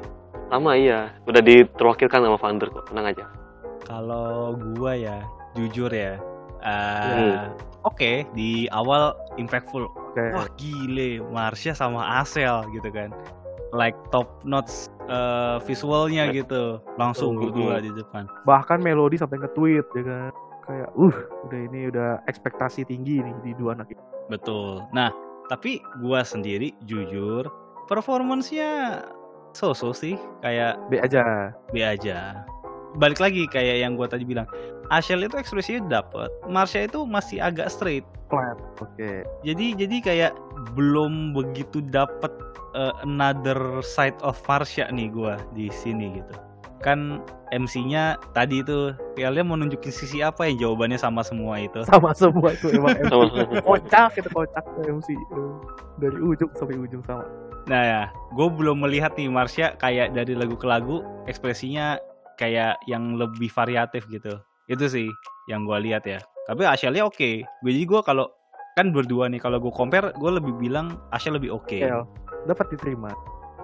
[0.47, 1.13] Sama iya.
[1.23, 2.85] Udah diterwakilkan sama Vander kok.
[2.87, 3.25] Tenang aja.
[3.81, 5.17] Kalau gua ya,
[5.53, 6.21] jujur ya.
[6.63, 7.45] Eh, Hmm.
[7.85, 9.87] Oke, di awal impactful.
[9.87, 10.25] Oke.
[10.35, 13.15] Wah gile, Marsha sama Asel gitu kan.
[13.71, 16.83] Like top notch eh, visualnya gitu.
[16.99, 17.85] Langsung Oh, berdua hmm.
[17.87, 18.23] di depan.
[18.43, 20.31] Bahkan Melody sampai nge-tweet ya kan.
[20.67, 21.15] Kayak, uh,
[21.47, 24.03] udah ini udah ekspektasi tinggi nih di dua anak ini.
[24.27, 24.83] Betul.
[24.91, 25.15] Nah,
[25.47, 27.47] tapi gua sendiri jujur
[27.87, 28.99] performance-nya
[29.55, 31.55] so-so sih, kayak B aja.
[31.71, 32.43] B aja.
[32.95, 34.47] Balik lagi kayak yang gua tadi bilang,
[34.87, 38.07] Ashel itu ekspresinya dapet, Marsha itu masih agak straight.
[38.31, 38.55] Flat.
[38.79, 39.27] Oke.
[39.43, 40.33] Jadi jadi kayak
[40.75, 42.31] belum begitu dapet
[42.75, 46.33] uh, another side of Marsha nih gua di sini gitu.
[46.79, 47.19] Kan
[47.49, 51.79] MC-nya tadi itu kalian mau nunjukin sisi apa yang jawabannya sama semua itu.
[51.87, 53.09] Sama semua itu emang MC.
[53.11, 53.61] Sama-sama.
[53.63, 55.09] kocak itu kocak MC.
[55.97, 57.23] Dari ujung sampai ujung sama.
[57.67, 58.03] Nah ya,
[58.35, 61.99] gue belum melihat nih Marsha kayak dari lagu ke lagu ekspresinya
[62.37, 64.37] kayak yang lebih variatif gitu.
[64.67, 65.09] Itu sih
[65.45, 66.21] yang gue lihat ya.
[66.45, 67.43] Tapi Ashelnya oke.
[67.43, 68.29] Jadi gue kalau
[68.73, 71.75] kan berdua nih kalau gue compare gue lebih bilang Ashel lebih oke.
[71.75, 72.05] Kel,
[72.45, 73.11] dapat diterima.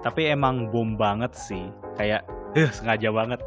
[0.01, 1.69] Tapi emang bom banget sih.
[1.95, 3.39] Kayak eh sengaja banget.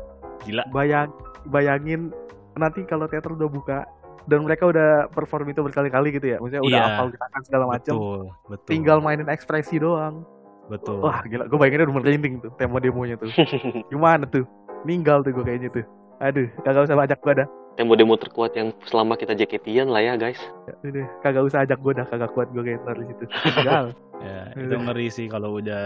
[0.43, 0.63] Gila.
[0.71, 1.11] Bayang,
[1.47, 2.15] bayangin
[2.55, 3.85] nanti kalau teater udah buka
[4.25, 6.39] dan mereka udah perform itu berkali-kali gitu ya.
[6.39, 6.87] Maksudnya udah Iya.
[6.89, 7.95] hafal gerakan segala macam.
[7.95, 8.69] Betul, betul.
[8.69, 10.25] Tinggal mainin ekspresi doang.
[10.67, 10.99] betul.
[10.99, 13.31] Wah gila, gue bayanginnya udah merinding tuh tema demonya tuh.
[13.93, 14.43] Gimana tuh?
[14.87, 15.85] Ninggal tuh gue kayaknya tuh.
[16.23, 17.49] Aduh, kagak usah ajak gue dah.
[17.77, 20.41] Demo-demo terkuat yang selama kita jaketian lah ya guys.
[20.81, 23.25] Udah, kagak usah ajak gue dah, kagak kuat gue kayak ntar di situ.
[24.17, 25.85] Ya, itu ngeri sih kalau udah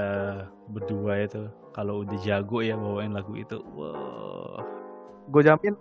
[0.71, 1.51] berdua itu.
[1.75, 3.59] Kalau udah jago ya bawain lagu itu.
[3.75, 4.63] Wah.
[5.27, 5.75] gue jamin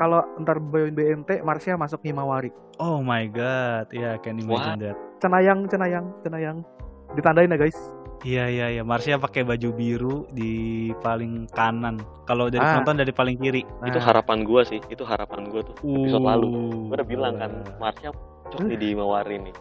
[0.00, 2.48] kalau ntar bawain BNT, Marsha masuk Himawari.
[2.80, 3.92] Oh my god.
[3.92, 4.96] Ya, can imagine that.
[5.20, 6.64] Cenayang, cenayang, cenayang.
[7.12, 7.76] Ditandain ya guys.
[8.20, 10.52] Iya iya iya, Marsha pakai baju biru di
[11.00, 11.96] paling kanan.
[12.28, 12.76] Kalau dari Ah.
[12.76, 13.64] penonton dari paling kiri.
[13.88, 14.76] Itu Nah, harapan gua sih.
[14.92, 15.72] Itu harapan gua tuh.
[15.80, 16.48] Episode lalu.
[16.92, 17.50] Gua udah bilang kan.
[17.80, 18.12] Marsha
[18.44, 19.54] cocok nih di Himawari nih.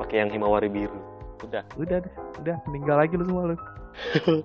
[0.00, 0.96] Pakai yang Himawari biru.
[1.44, 1.60] Udah.
[1.76, 3.56] udah deh, udah meninggal lagi lu semua lu.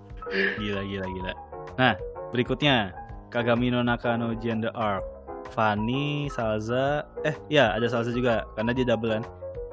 [0.59, 1.32] Gila gila gila.
[1.80, 1.95] Nah,
[2.30, 2.91] berikutnya
[3.32, 5.03] Kagami no Nakano Gender Arc.
[5.51, 9.24] Fanny, Salza, eh ya ada Salza juga karena dia double kan.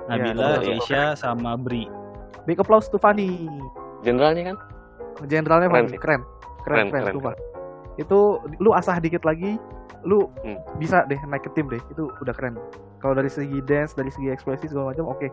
[0.09, 0.79] Nabila, double.
[0.79, 1.87] Keisha sama Bri.
[2.47, 3.47] Big applause to Fanny.
[4.03, 4.57] Generalnya kan?
[5.27, 5.99] Generalnya Keren keren.
[5.99, 6.23] Keren,
[6.63, 7.35] Keren, keren, keren, sumpah.
[7.97, 8.19] Itu
[8.59, 9.59] lu asah dikit lagi,
[10.05, 10.59] lu Hmm.
[10.79, 11.81] bisa deh naik ke tim deh.
[11.89, 12.55] Itu udah keren.
[12.99, 15.27] Kalau dari segi dance, dari segi ekspresi segala macam oke.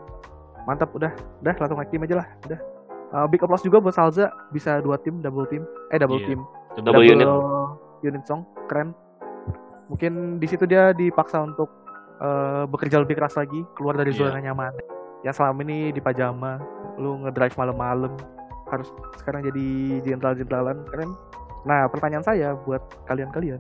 [0.66, 1.14] Mantap udah.
[1.42, 2.60] Udah langsung naik tim aja lah, udah.
[3.14, 5.62] Uh, big applause juga buat Salza bisa dua tim, double team.
[5.90, 6.28] Eh double Iya.
[6.28, 6.40] team.
[6.82, 7.28] Double unit.
[8.04, 8.92] unit song, keren.
[9.88, 11.70] Mungkin di situ dia dipaksa untuk
[12.18, 14.30] uh, bekerja lebih keras lagi, keluar dari Iya.
[14.30, 14.74] zona nyaman.
[15.22, 16.58] Yang selama ini di pajama,
[16.98, 18.14] lu ngedrive malam-malam,
[18.80, 18.90] harus
[19.22, 19.68] sekarang jadi
[20.04, 21.12] jenderal-jeneralan, keren.
[21.66, 23.58] Nah, pertanyaan saya buat kalian-kalian,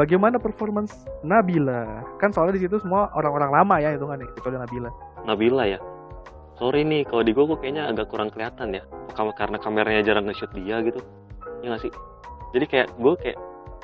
[0.00, 2.06] bagaimana performance Nabila?
[2.16, 4.90] Kan soalnya di situ semua orang-orang lama ya hitungannya, kecuali Nabila.
[5.28, 5.78] Nabila ya.
[6.56, 8.82] Sorry nih, kalau di gua kok kayaknya agak kurang kelihatan ya.
[9.14, 11.02] Karena kameranya jarang nge-shoot dia gitu.
[11.60, 11.92] Ya nggak sih?
[12.54, 13.38] Jadi kayak gue kayak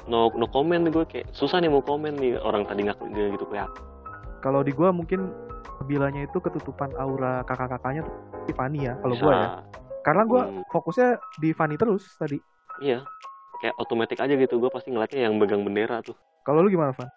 [0.07, 3.83] no no comment gue kayak susah nih mau komen nih orang tadi nggak gitu kelihatan.
[4.41, 5.29] Kalau di gua mungkin
[5.81, 8.15] Nabilanya itu ketutupan aura kakak-kakaknya tuh
[8.45, 9.49] Tiffany ya, kalau gua ya.
[10.01, 10.63] Karena gua Hmm.
[10.69, 12.41] fokusnya di Fanny terus tadi.
[12.81, 13.05] Iya.
[13.61, 14.57] Kayak otomatis aja gitu.
[14.57, 16.17] Gue pasti ngeliatnya yang megang bendera tuh.
[16.43, 17.13] Kalau lu gimana, Van?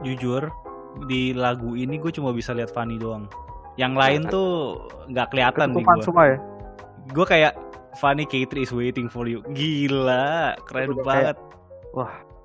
[0.00, 0.48] Jujur
[1.04, 3.28] di lagu ini gue cuma bisa lihat Fanny doang.
[3.76, 4.80] Yang lain tuh
[5.12, 6.00] nggak kelihatan di gue.
[6.00, 6.38] semua ya.
[7.12, 7.52] Gue kayak
[8.00, 9.44] Fanny K3 is waiting for you.
[9.52, 11.36] Gila, keren Udah banget.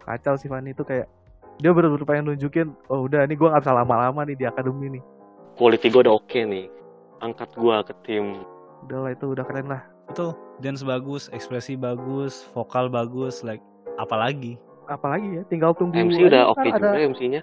[0.03, 1.07] Kacau sih Fanny itu kayak
[1.59, 5.03] dia bener-bener pengen nunjukin, oh udah ini gua nggak bisa lama-lama nih di akademi nih.
[5.59, 6.65] Quality gue udah oke nih.
[7.19, 8.25] Angkat gue ke tim.
[8.85, 9.81] Udah lah itu udah keren lah.
[10.07, 10.33] Betul.
[10.59, 13.61] Dance bagus, ekspresi bagus, vokal bagus, like
[13.95, 14.57] apalagi.
[14.87, 15.93] Apalagi ya, tinggal tunggu.
[15.93, 17.41] MC udah ntar oke ada, juga MC-nya.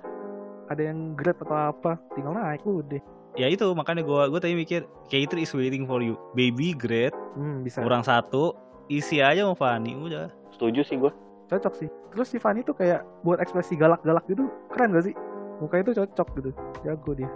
[0.67, 2.99] Ada yang grade atau apa, tinggal naik udah.
[3.37, 6.17] Ya itu makanya gue gue tadi mikir K3 is waiting for you.
[6.33, 7.85] Baby great, Hmm, bisa.
[7.85, 8.57] kurang satu,
[8.89, 10.33] isi aja sama Fanny udah.
[10.57, 11.13] Setuju sih gue.
[11.47, 11.89] Cocok sih.
[12.11, 15.15] Terus si Fanny tuh kayak buat ekspresi galak-galak gitu, keren gak sih?
[15.63, 16.51] Mukanya itu cocok gitu,
[16.83, 17.31] jago dia.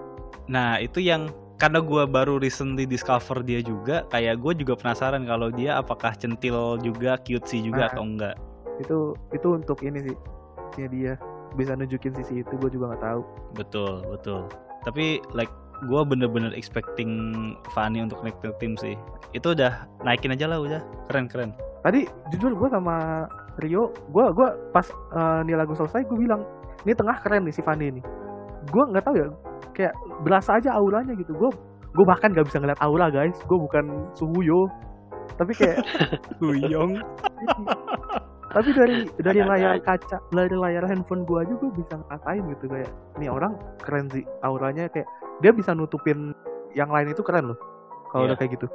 [0.51, 1.31] Nah itu yang
[1.61, 6.81] karena gue baru recently discover dia juga, kayak gue juga penasaran kalau dia apakah centil
[6.81, 7.91] juga, cutesy juga Nah.
[7.93, 8.35] atau enggak.
[8.81, 8.99] Itu
[9.31, 10.17] itu untuk ini sih,
[10.81, 11.13] ya dia
[11.53, 13.21] bisa nunjukin sisi itu, gue juga nggak tahu.
[13.53, 14.49] Betul betul.
[14.89, 15.53] Tapi like
[15.85, 17.13] gue bener-bener expecting
[17.77, 18.97] Fanny untuk naik ke tim sih.
[19.37, 21.53] Itu udah naikin aja lah udah, keren keren.
[21.81, 23.25] tadi jujur gue sama
[23.57, 24.85] Rio gue gua pas
[25.17, 26.45] eh, nih lagu selesai gue bilang
[26.85, 28.05] ini tengah keren nih si Fanny ini
[28.69, 29.33] gue nggak tahu ya
[29.73, 31.33] kayak berasa aja auranya gitu.
[31.35, 31.51] Gue
[31.91, 33.37] gue bahkan gak bisa ngeliat aura guys.
[33.45, 34.67] Gue bukan suhuyo
[35.37, 35.81] tapi kayak
[36.43, 36.99] Huyong.
[38.51, 42.91] tapi dari dari layar kaca dari layar handphone gua aja gue bisa ngatain gitu kayak
[43.17, 44.91] nih orang keren sih auranya.
[44.91, 45.07] Kayak
[45.39, 46.35] dia bisa nutupin
[46.75, 47.59] yang lain itu keren loh
[48.11, 48.35] kalau Iya.
[48.35, 48.67] udah kayak gitu.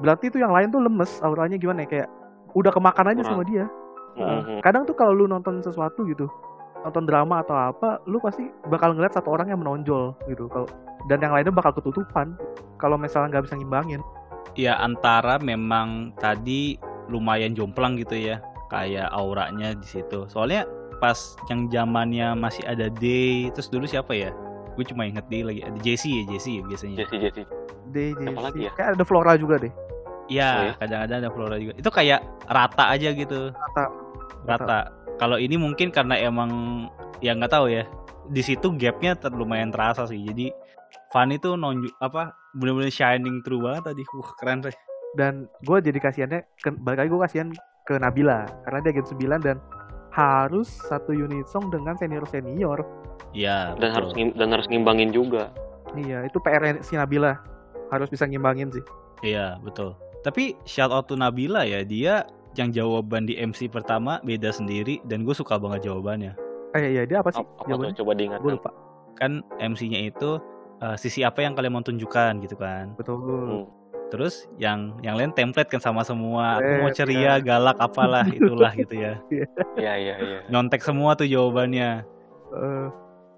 [0.00, 1.88] Berarti itu yang lain tuh lemes auranya gimana ya?
[1.88, 2.08] Kayak
[2.52, 3.64] udah kemakan aja sama dia.
[4.60, 6.28] Kadang tuh kalau lu nonton sesuatu gitu
[6.82, 10.66] nonton drama atau apa lu pasti bakal ngeliat satu orang yang menonjol gitu kalau
[11.06, 12.34] dan yang lainnya bakal ketutupan
[12.76, 14.02] kalau misalnya nggak bisa ngimbangin
[14.52, 16.76] Ya antara memang tadi
[17.08, 18.36] lumayan jomplang gitu ya,
[18.68, 20.28] kayak auranya di situ.
[20.28, 20.68] Soalnya
[21.00, 21.16] pas
[21.48, 24.28] yang zamannya masih ada Day, terus dulu siapa ya?
[24.76, 25.64] Gue cuma inget Day lagi.
[25.64, 26.96] Ada Jessie ya, Jessie ya biasanya.
[27.00, 27.42] Jesse Jesse
[27.88, 28.70] DJ Siapa lagi ya?
[28.76, 29.72] kayak ada Flora juga deh
[30.28, 30.72] Iya, Oh ya?
[30.84, 31.72] kadang-kadang ada Flora juga.
[31.80, 32.20] Itu kayak
[32.52, 33.84] rata aja gitu, kata
[34.44, 34.78] rata.
[35.22, 36.50] Kalau ini mungkin karena emang
[37.22, 37.86] ya nggak tahu ya.
[38.26, 40.18] Di situ gapnya ter lumayan terasa sih.
[40.18, 40.50] Jadi
[41.14, 44.02] Fanny tuh nonjuk apa bener-bener shining through banget tadi.
[44.18, 44.74] Wah keren deh.
[45.12, 47.48] dan gue jadi kasihannya ke, balik lagi gue kasihan
[47.84, 49.56] ke Nabila karena dia Gen 9 dan
[50.08, 52.80] harus satu unit song dengan senior senior
[53.30, 53.76] Iya.
[53.76, 53.92] dan betul.
[53.92, 55.52] harus dan harus ngimbangin juga
[55.92, 57.36] iya itu PR si Nabila
[57.88, 58.80] harus bisa ngimbangin sih
[59.20, 59.92] Iya betul.
[60.24, 62.24] Tapi shout out to Nabila ya dia
[62.54, 66.32] yang jawaban di MC pertama beda sendiri dan gue suka banget jawabannya.
[66.72, 68.70] eh iya dia apa sih apa, apa tuh jawabannya coba gue diingatkan lupa
[69.12, 70.30] Kan MC-nya itu
[70.78, 72.92] eh, sisi apa yang kalian mau tunjukkan gitu kan.
[72.94, 73.64] betul Hmm.
[74.08, 76.60] Terus yang yang lain template kan sama semua.
[76.60, 79.16] Aku mau Eh, ceria, galak apalah itulah gitu ya.
[79.74, 82.04] iya iya iya Nyontek semua tuh jawabannya.
[82.50, 82.86] Eh,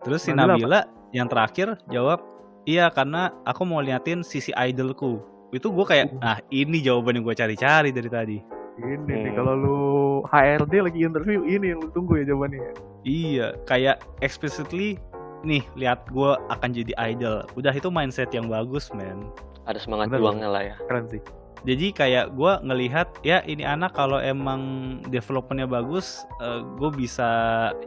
[0.02, 2.18] Terus si Nabila Nabila yang terakhir jawab
[2.64, 5.22] iya karena aku mau liatin sisi idolku.
[5.50, 6.26] Itu gue kayak Uh.
[6.26, 8.38] ah ini jawaban yang gue cari-cari dari tadi.
[8.74, 9.36] Ini nih Hmm.
[9.36, 9.78] kalau lu
[10.26, 14.96] HRD lagi interview ini yang lu tunggu ya jawabannya Iya, kayak explicitly
[15.44, 17.44] nih lihat gue akan jadi idol.
[17.52, 19.28] Udah itu mindset yang bagus, men.
[19.64, 21.20] ada semangat Bener, juangnya lah ya keren sih
[21.64, 24.60] Jadi kayak gue ngelihat ya ini anak kalau emang
[25.08, 26.20] developmentnya bagus,
[26.76, 27.24] gue bisa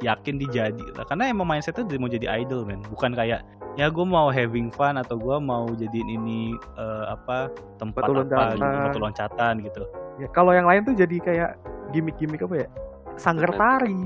[0.01, 0.81] yakin dijadi.
[1.05, 2.81] Karena emang mindsetnya dia mau jadi idol, men.
[2.89, 3.45] Bukan kayak
[3.77, 8.57] ya gue mau having fun atau gue mau jadiin ini eh, apa tempat Batu apa
[8.89, 9.85] gitu, loncatan gitu.
[10.17, 11.51] Ya kalau yang lain tuh jadi kayak
[11.89, 12.67] gimmick-gimmick apa ya
[13.15, 13.59] sanggar Bener.
[13.59, 13.99] tari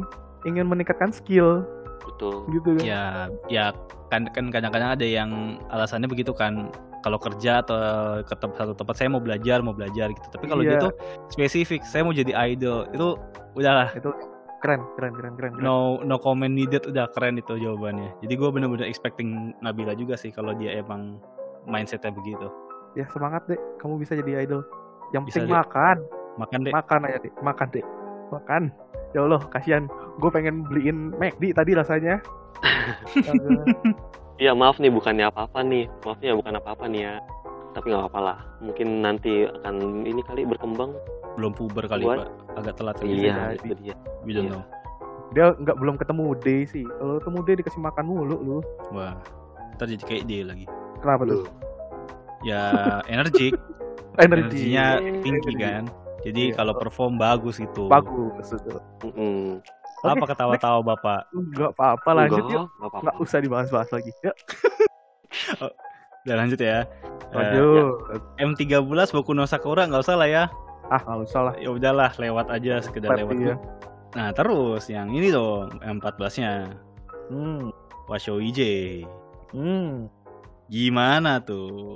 [0.44, 1.64] ingin meningkatkan skill
[2.02, 3.04] betul gitu kan Ya,
[3.48, 3.66] ya
[4.08, 5.30] kan kan kadang-kadang ada yang
[5.70, 6.70] alasannya begitu kan.
[7.02, 7.78] Kalau kerja atau
[8.22, 10.28] ke tem- satu tempat saya mau belajar, mau belajar gitu.
[10.30, 10.78] Tapi kalau Iya.
[10.78, 10.88] gitu
[11.30, 12.86] spesifik, saya mau jadi idol.
[12.90, 13.18] Itu
[13.52, 14.14] udahlah itu
[14.60, 15.64] keren keren keren keren, keren.
[15.64, 18.14] no no comment needed udah keren itu jawabannya.
[18.22, 21.18] Jadi gue bener-bener expecting Nabila juga sih kalau dia emang
[21.64, 22.50] mindsetnya begitu.
[22.92, 24.62] ya semangat deh kamu bisa jadi idol
[25.12, 25.60] yang Bisa, penting Dek.
[25.60, 25.98] makan.
[26.34, 26.72] Makan deh.
[26.72, 27.86] makan aja deh makan deh
[28.30, 28.64] makan.
[29.12, 29.84] Ya Allah kasihan.
[30.18, 32.24] Gue pengen beliin McD tadi rasanya.
[34.38, 35.86] Iya maaf nih bukannya apa-apa nih.
[36.02, 37.14] Maafnya bukan apa-apa nih ya.
[37.72, 38.38] Tapi nggak apa-apa lah.
[38.58, 40.98] Mungkin nanti akan ini kali berkembang.
[41.38, 42.58] Belum puber kali, Buat- Pak.
[42.58, 43.94] Agak telat iya itu dia.
[44.22, 44.58] We don't Iya.
[44.58, 44.66] know.
[45.32, 46.84] dia nggak belum ketemu D sih.
[46.84, 48.58] Kalau ketemu D dikasih makan mulu lu.
[48.90, 49.16] Wah.
[49.78, 50.66] Ntar jadi kayak dia lagi.
[50.98, 51.46] kenapa tuh?
[52.42, 52.62] Ya
[53.14, 53.54] energik,
[54.18, 55.54] energi energinya tinggi Energi.
[55.58, 55.84] kan.
[56.22, 56.54] Jadi Iya.
[56.54, 57.88] kalau perform bagus gitu.
[57.88, 58.78] bagus betul.
[59.04, 59.58] Mm-mm.
[60.02, 61.30] Apa Oke, ketawa-tawa Bapak?
[61.32, 63.04] nggak apa-apa lanjut Enggak, yuk nggak apa-apa.
[63.04, 64.34] nggak usah dibahas-bahas lagi ya
[66.22, 66.80] Udah lanjut ya.
[67.32, 67.96] Eh, lanjut
[68.38, 70.44] M13 Boku no Sakura nggak usah lah ya.
[70.88, 73.34] ah nggak usah lah Ya udahlah lewat aja sekedar Pet, lewat.
[73.38, 73.56] iya.
[74.12, 76.68] Nah, terus yang ini dong M14-nya.
[77.30, 77.72] hmm
[78.06, 78.60] Washo IJ.
[79.52, 80.10] hmm
[80.68, 81.96] Gimana tuh?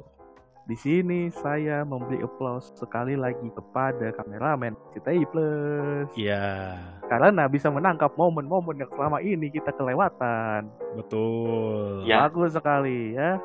[0.66, 6.74] Di sini saya memberi applause sekali lagi kepada kameramen CTI Plus Ya,
[7.06, 10.66] karena bisa menangkap momen-momen yang selama ini kita kelewatan.
[10.98, 12.02] betul.
[12.10, 12.26] Ya.
[12.26, 13.38] Bagus sekali ya.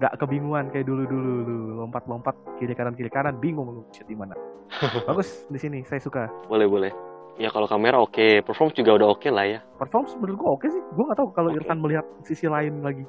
[0.00, 4.32] Gak kebingungan kayak dulu-dulu lu lompat-lompat kiri kanan kiri kanan bingung lu shoot di mana.
[5.08, 6.32] Bagus di sini saya suka.
[6.48, 6.92] boleh boleh
[7.36, 10.82] ya kalau kamera oke perform juga udah oke lah ya Perform menurut gua oke sih.
[10.96, 11.60] Gua nggak tahu kalau Oke.
[11.60, 13.04] Irfan melihat sisi lain lagi.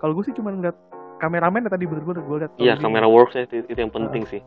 [0.00, 0.78] Kalau gue sih cuma ngeliat
[1.20, 2.52] kameramen tadi bener-bener gue lihat.
[2.56, 3.16] iya kamera bingung.
[3.20, 4.40] works ya, itu, itu yang penting sih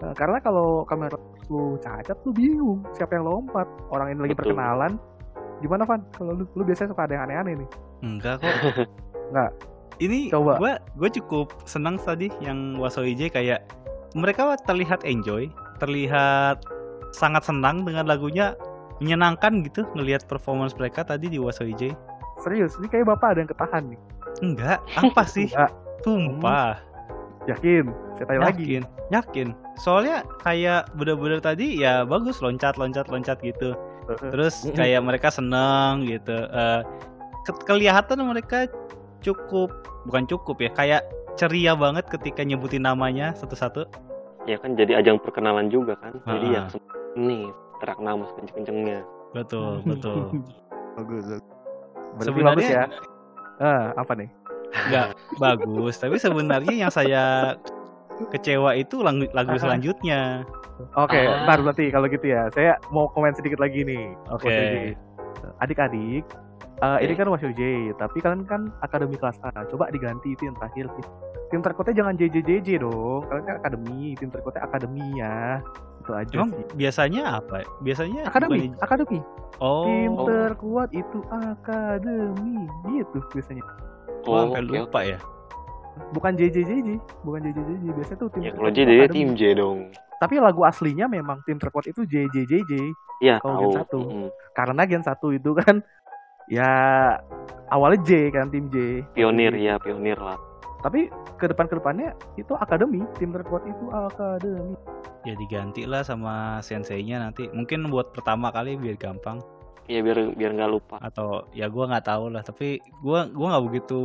[0.00, 1.16] Nah, karena kalau kamera
[1.52, 3.68] lu cacat lu bingung siapa yang lompat.
[3.92, 4.56] Orang ini lagi Betul.
[4.56, 4.92] perkenalan.
[5.60, 6.00] Gimana Van?
[6.16, 7.68] Kalau lu, lu biasanya suka ada yang aneh-aneh nih.
[8.00, 8.48] Enggak kok.
[9.30, 9.50] Enggak.
[10.00, 10.56] Ini Coba.
[10.56, 13.60] gua gua cukup senang tadi yang Waso IJ kayak
[14.16, 16.64] mereka terlihat enjoy, terlihat
[17.12, 18.56] sangat senang dengan lagunya,
[19.04, 21.92] menyenangkan gitu ngelihat performance mereka tadi di Waso IJ.
[22.40, 24.00] Serius, ini kayak bapak ada yang ketahan nih.
[24.40, 25.52] Enggak, apa sih?
[25.52, 26.76] Enggak, Tumpah.
[27.42, 27.88] yakin.
[28.14, 28.62] Saya tanya lagi.
[28.68, 29.48] Yakin, yakin.
[29.74, 33.72] Soalnya kayak bener-bener tadi ya bagus loncat loncat loncat gitu.
[34.06, 36.36] Terus kayak mereka seneng gitu.
[36.36, 36.80] Eh,
[37.42, 38.68] ke- kelihatan mereka
[39.20, 39.72] cukup
[40.04, 41.02] bukan cukup ya kayak
[41.34, 43.88] ceria banget ketika nyebutin namanya satu-satu.
[44.44, 46.20] Ya kan jadi ajang perkenalan juga kan.
[46.20, 46.52] Jadi Ah.
[46.52, 46.86] ya sem-
[47.16, 47.48] nih
[47.78, 49.00] terak nama sekenceng-kencengnya.
[49.32, 50.28] Betul, betul.
[51.00, 51.40] bagus bagus.
[52.12, 52.84] Berarti Sebenarnya- bagus ya
[53.60, 54.28] ah apa nih
[54.70, 57.54] Nggak bagus, tapi sebenarnya yang saya
[58.28, 60.44] kecewa itu lagu, lagu selanjutnya.
[60.94, 61.44] Oke, Ah.
[61.44, 62.48] ntar berarti kalau gitu ya.
[62.50, 64.12] Saya mau komen sedikit lagi nih.
[64.30, 64.48] Oke.
[64.48, 64.54] J.
[65.58, 66.24] Adik-adik,
[66.78, 67.18] eh, ini Oke.
[67.18, 67.62] kan Wasyo J,
[67.94, 69.52] tapi kalian kan akademi kelas A.
[69.66, 70.88] Coba diganti itu yang terakhir.
[70.90, 71.04] Tim,
[71.50, 73.24] tim terkotnya jangan JJJJ dong.
[73.26, 75.60] Kalian kan akademi, tim terkotnya akademi ya.
[76.00, 76.64] Itu aja Emang sih.
[76.74, 77.56] biasanya apa?
[77.80, 79.18] Biasanya Akademi, bukannya- akademi.
[79.60, 82.56] Oh, Tim terkuat itu akademi.
[82.88, 83.64] Gitu biasanya.
[84.30, 84.78] Wah, Oh, sampai oke.
[84.80, 85.18] lupa ya.
[86.10, 86.88] Bukan JJJJ,
[87.20, 87.84] bukan JJJJ.
[87.92, 89.16] Biasanya tuh tim Ya kalau terkuat J itu jadi akademi.
[89.16, 89.78] tim J dong.
[90.16, 92.72] Tapi lagu aslinya memang tim terkuat itu JJJJ.
[93.20, 93.62] Iya Kalau tahu.
[93.62, 93.98] Gen satu.
[94.02, 94.28] Mm-mm.
[94.50, 95.76] karena Gen 1 itu kan
[96.46, 96.70] ya
[97.68, 100.40] awalnya J kan tim J Pionir ya pionir lah.
[100.80, 101.06] tapi
[101.36, 104.72] ke depan ke depannya itu akademi tim terkuat itu akademi
[105.20, 107.44] Ya diganti lah sama senseinya nanti.
[107.46, 109.36] Mungkin buat pertama kali biar gampang
[109.90, 110.96] Iya biar biar nggak lupa.
[111.02, 112.46] atau ya gua nggak tahu lah.
[112.46, 113.98] Tapi gua gua nggak begitu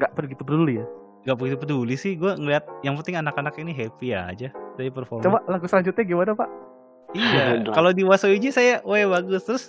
[0.00, 0.86] nggak begitu peduli ya
[1.22, 2.16] nggak begitu peduli sih.
[2.16, 5.20] Gua ngeliat yang penting anak-anak ini happy aja dari performa.
[5.20, 6.48] coba lagu selanjutnya gimana pak
[7.12, 9.64] Iya, kalau di Wasoiji saya, wah bagus terus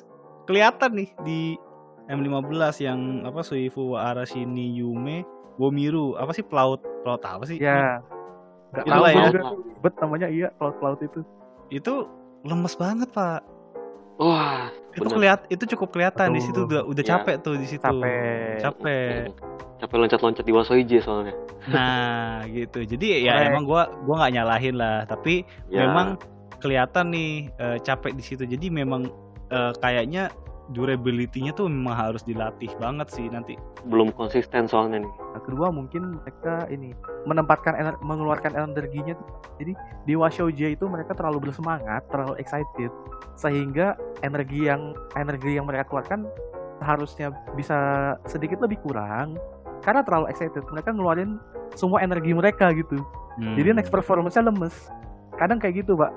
[0.48, 1.40] kelihatan nih di
[2.08, 2.48] M15
[2.80, 7.60] yang apa Suifu wa Arashini Yume Womiru apa sih pelaut pelaut apa sih?
[7.60, 8.00] ya
[8.72, 9.52] nggak Itulah tahu ya.
[9.80, 11.20] bet namanya iya cloud cloud itu
[11.70, 12.08] Itu
[12.42, 13.44] lemes banget pak.
[14.24, 14.72] Wah.
[14.94, 17.10] Itu kelihat itu cukup kelihatan di situ udah udah Ya.
[17.20, 17.84] capek tuh di situ.
[17.84, 19.28] capek Capek.
[19.84, 21.36] Capek loncat-loncat di Wasoije soalnya.
[21.68, 22.80] Nah gitu.
[22.82, 25.04] Jadi ya emang gua gua nggak nyalahin lah.
[25.04, 25.84] Tapi Ya.
[25.84, 26.16] memang
[26.58, 28.48] kelihatan nih eh, capek di situ.
[28.48, 29.10] Jadi memang
[29.52, 30.32] eh, kayaknya
[30.72, 33.60] durability-nya tuh memang harus dilatih banget sih nanti.
[33.84, 35.12] belum konsisten soalnya nih.
[35.36, 36.96] nah, kedua mungkin mereka ini
[37.26, 39.28] menempatkan ener- mengeluarkan energinya tuh.
[39.60, 39.74] jadi
[40.06, 42.88] di Washo J itu mereka terlalu bersemangat terlalu excited
[43.36, 46.24] sehingga energi yang energi yang mereka keluarkan
[46.80, 47.76] harusnya bisa
[48.24, 49.36] sedikit lebih kurang
[49.84, 51.36] karena terlalu excited mereka ngeluarin
[51.74, 53.04] semua energi mereka gitu
[53.34, 53.58] Hmm.
[53.58, 54.94] jadi next performance-nya lemes
[55.36, 56.14] kadang kayak gitu pak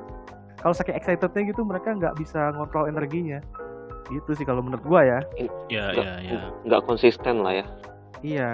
[0.61, 3.41] kalau saking excitednya gitu mereka nggak bisa ngontrol energinya
[4.09, 5.19] gitu sih kalau menurut gua ya
[5.67, 6.41] ya Nggak- ya ya.
[6.63, 7.65] nggak konsisten lah ya.
[8.21, 8.51] iya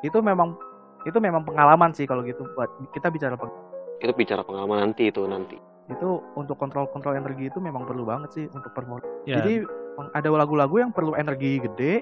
[0.00, 0.56] itu memang
[1.02, 3.52] itu memang pengalaman sih kalau gitu buat kita bicara peng-
[3.96, 5.56] Itu bicara pengalaman nanti itu nanti.
[5.84, 9.68] itu untuk kontrol kontrol energi itu memang perlu banget sih untuk perform Ya, jadi
[10.10, 12.00] ada lagu-lagu yang perlu energi gede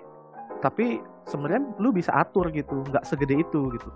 [0.58, 3.88] tapi sebenarnya lu bisa atur gitu nggak segede itu gitu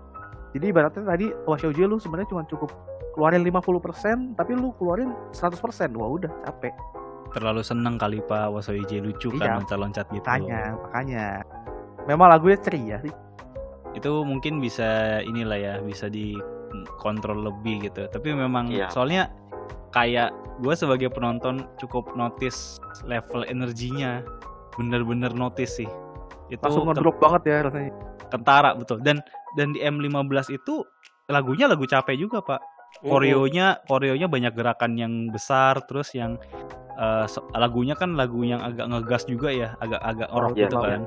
[0.51, 2.67] jadi ibaratnya tadi Washoji lu sebenarnya cuma cukup
[3.11, 5.55] keluarin 50% tapi lu keluarin 100%
[5.93, 6.75] wah udah capek
[7.37, 10.25] terlalu seneng kali Pak Wasoiji lucu Iya, kan loncat-loncat gitu.
[10.25, 11.25] makanya makanya
[12.09, 13.13] memang lagunya ceria sih
[13.93, 18.05] Itu mungkin bisa inilah ya, bisa dikontrol lebih gitu.
[18.05, 18.93] Tapi memang Iya.
[18.93, 19.33] soalnya
[19.89, 20.29] kayak
[20.61, 24.21] gue sebagai penonton cukup notice level energinya,
[24.77, 25.89] bener-bener notice sih.
[26.49, 27.91] Itu langsung ngedrop banget ya rasanya
[28.29, 29.01] kentara betul.
[29.01, 29.17] Dan
[29.57, 30.85] dan di M15 itu
[31.25, 32.61] lagunya lagu capek juga Pak.
[33.03, 36.39] koreonya koreonya banyak gerakan yang besar terus yang
[36.97, 41.01] eh, so- lagunya kan lagu yang agak ngegas juga ya agak-agak orok iya, gitu kan.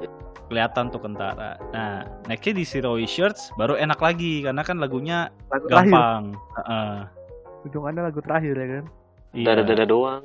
[0.50, 1.58] kelihatan tuh kentara.
[1.70, 5.90] Nah nextnya di Zero Shirts baru enak lagi karena kan lagunya lagu terakhir.
[5.94, 6.24] gampang.
[6.58, 6.96] Heeh.
[7.60, 8.84] ujungannya lagu terakhir ya kan?
[9.30, 10.22] Iya, Dada-dada doang.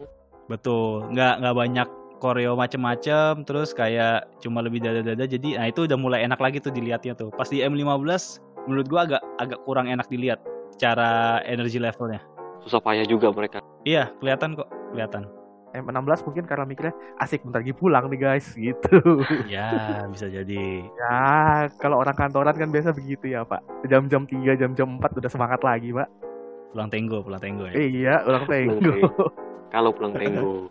[0.47, 1.03] betul.
[1.11, 5.27] Nggak nggak banyak koreo macem-macem terus kayak cuma lebih dada-dada.
[5.27, 7.29] Jadi nah itu udah mulai enak lagi tuh dilihatnya tuh.
[7.35, 10.39] Pas di M15 menurut gua agak agak kurang enak dilihat
[10.79, 12.23] cara energi levelnya.
[12.65, 13.61] Susah payah juga mereka.
[13.85, 15.29] Iya, kelihatan kok, kelihatan.
[15.77, 20.85] M16 mungkin karena mikirnya asik bentar lagi pulang nih guys gitu Ya, bisa jadi.
[20.85, 21.19] ya
[21.75, 25.91] kalau orang kantoran kan biasa begitu ya pak jam-jam 3 jam-jam 4 udah semangat lagi
[25.91, 26.07] pak
[26.69, 27.75] Pulang tenggo, pulang tenggo ya.
[27.75, 28.51] iya ulang Pulang
[28.83, 28.93] tenggo.
[29.69, 30.67] Kalau pulang tenggo.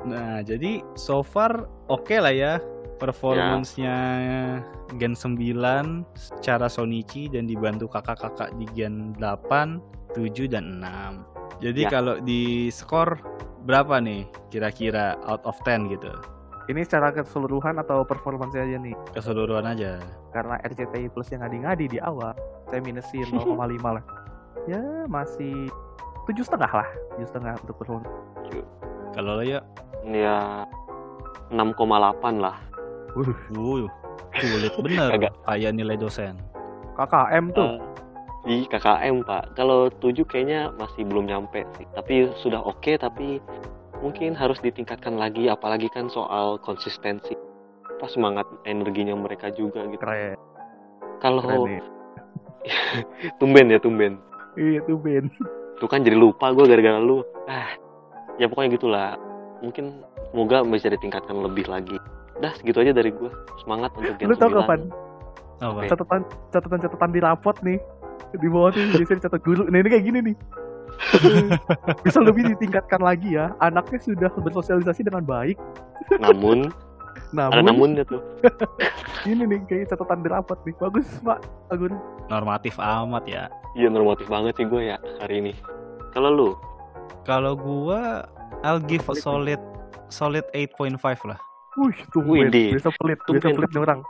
[0.00, 2.52] Nah, jadi so far oke lah ya
[2.96, 3.96] performance-nya
[4.96, 5.36] Gen 9
[6.14, 9.82] secara Sonichi dan dibantu kakak-kakak di Gen 8,
[10.14, 11.60] 7 dan 6.
[11.60, 11.90] Jadi Ya.
[11.90, 13.20] kalau di skor
[13.62, 16.10] berapa nih kira-kira out of 10 gitu?
[16.68, 19.98] ini secara keseluruhan atau performance aja nih Keseluruhan aja.
[20.30, 22.30] karena RCTI plus yang ngadi-ngadi di awal
[22.66, 24.04] saya minusin 0,5 lah
[24.64, 25.66] ya masih
[26.24, 28.12] tujuh setengah lah tujuh setengah untuk performance
[29.10, 29.58] Kalau lo ya,
[30.00, 30.62] Ya
[31.50, 31.82] 6,8
[32.38, 32.54] lah.
[33.12, 33.90] uh, wuh,
[34.32, 35.10] sulit bener
[35.44, 36.38] kayak nilai dosen.
[36.94, 37.78] KKM tuh Eh,
[38.44, 39.54] di KKM pak.
[39.56, 41.86] Kalau 7 kayaknya masih belum nyampe sih.
[41.92, 43.38] Tapi sudah oke tapi
[44.00, 47.36] mungkin harus ditingkatkan lagi apalagi kan soal konsistensi.
[48.00, 50.00] Apa semangat energinya mereka juga gitu.
[50.00, 50.40] keren
[51.20, 51.84] keren Kalau nih
[53.40, 54.16] tumben ya tumben
[54.56, 55.28] Iya tuh Ben.
[55.80, 57.72] tuh kan jadi lupa gue gara-gara lu ah
[58.36, 59.10] ya pokoknya gitulah
[59.64, 61.96] mungkin semoga bisa ditingkatkan lebih lagi
[62.40, 63.32] dah segitu aja dari gue
[63.64, 64.60] semangat untuk Gen Lu tau 9.
[64.64, 64.80] kapan?
[65.60, 65.80] Apa?
[65.92, 66.20] Catatan
[66.52, 67.78] catatan catatan di rapot nih.
[68.30, 69.62] Di bawah tuh biasanya dicatat guru.
[69.68, 70.36] Nah ini kayak gini nih.
[72.04, 73.56] Bisa lebih ditingkatkan lagi ya.
[73.58, 75.56] Anaknya sudah bersosialisasi dengan baik.
[76.20, 76.68] namun
[77.30, 78.18] ada Namun namunnya tuh
[79.30, 80.74] ini nih kayak catatan di rapot nih.
[80.78, 81.38] Bagus Pak
[81.70, 81.94] Agun.
[82.26, 83.46] Normatif amat ya.
[83.78, 85.52] iya normatif banget sih gue ya hari ini
[86.10, 86.50] kalau lu
[87.22, 88.26] Kalau gua
[88.66, 89.62] I'll give a solid
[90.10, 91.38] solid 8.5 lah.
[91.78, 92.50] Wih, tuh Wih, Ben.
[92.50, 92.64] di.
[92.74, 94.02] Bisa pelit, bisa pelit orang.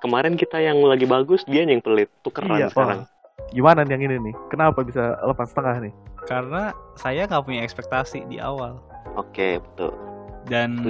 [0.00, 3.04] kemarin kita yang lagi bagus dia yang pelit tukeran Iya, sekarang
[3.52, 4.34] Gimana nih yang ini nih?
[4.48, 5.94] Kenapa bisa delapan setengah nih?
[6.24, 6.62] Karena
[6.96, 8.78] saya nggak punya ekspektasi di awal.
[9.12, 9.92] oke betul
[10.48, 10.80] Dan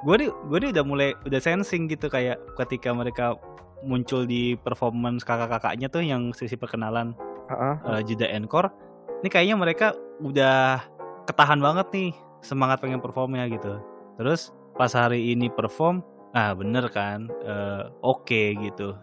[0.00, 3.36] gue nih gue nih udah mulai udah sensing gitu kayak ketika mereka
[3.84, 7.12] muncul di performance kakak-kakaknya tuh yang sisi perkenalan
[7.52, 7.74] Heeh.
[7.84, 8.72] eh, jeda encore
[9.20, 9.86] ini kayaknya mereka
[10.24, 10.80] udah
[11.28, 12.10] ketahan banget nih
[12.40, 13.80] semangat pengen performnya gitu
[14.16, 16.00] terus pas hari ini perform
[16.32, 18.96] nah bener kan eh, oke gitu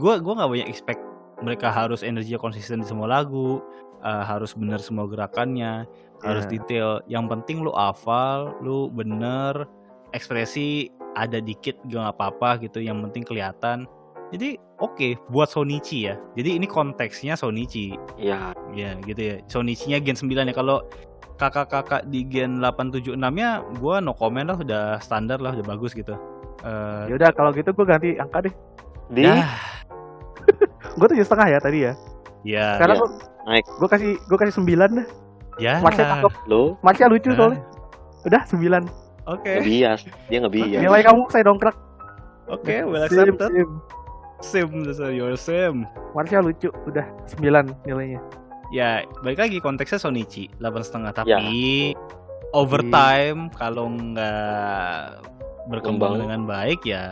[0.00, 1.02] gue gua nggak banyak expect
[1.40, 3.62] mereka harus energinya konsisten di semua lagu
[3.98, 5.86] eh, harus bener semua gerakannya
[6.18, 6.52] harus Iya.
[6.54, 6.88] detail.
[7.06, 9.66] Yang penting lu hafal lu bener
[10.12, 13.86] ekspresi ada dikit gak apa-apa gitu yang penting kelihatan.
[14.28, 16.14] Jadi oke buat Sonichi ya.
[16.34, 17.96] Jadi ini konteksnya Sonichi.
[18.14, 19.34] Ya ya gitu ya.
[19.48, 20.54] Sonichi-nya Gen 9 ya.
[20.54, 20.84] Kalau
[21.38, 26.12] kakak-kakak di Gen 876 nya gua no comment lah udah standar lah udah bagus gitu.
[26.62, 28.54] Eh Ya udah kalau gitu gue ganti angka deh.
[29.08, 29.24] di?
[29.24, 29.48] Ya
[30.98, 31.92] Gue tujuh setengah ya tadi ya.
[32.44, 33.00] ya Sekarang Iya.
[33.00, 33.10] gue
[33.44, 33.64] Naik.
[33.72, 35.06] gue kasih gue kasih sembilan deh.
[35.56, 36.32] ya Masnya cakep.
[36.46, 37.36] lo Masnya lucu Ah.
[37.36, 37.60] soalnya.
[38.20, 38.82] Udah sembilan.
[39.24, 41.76] oke nggak bias dia nggak bias Nilai kamu saya dongkrak.
[42.48, 43.70] oke well Sim, accepted sim.
[44.40, 46.68] sim dasar your sim Marsha lucu.
[46.84, 48.20] Udah sembilan nilainya.
[48.68, 51.40] ya balik lagi konteksnya Sonichi 8 setengah Ya.
[51.40, 51.92] tapi
[52.52, 55.20] overtime kalau nggak
[55.66, 56.22] berkembang Kembang.
[56.22, 57.04] dengan baik ya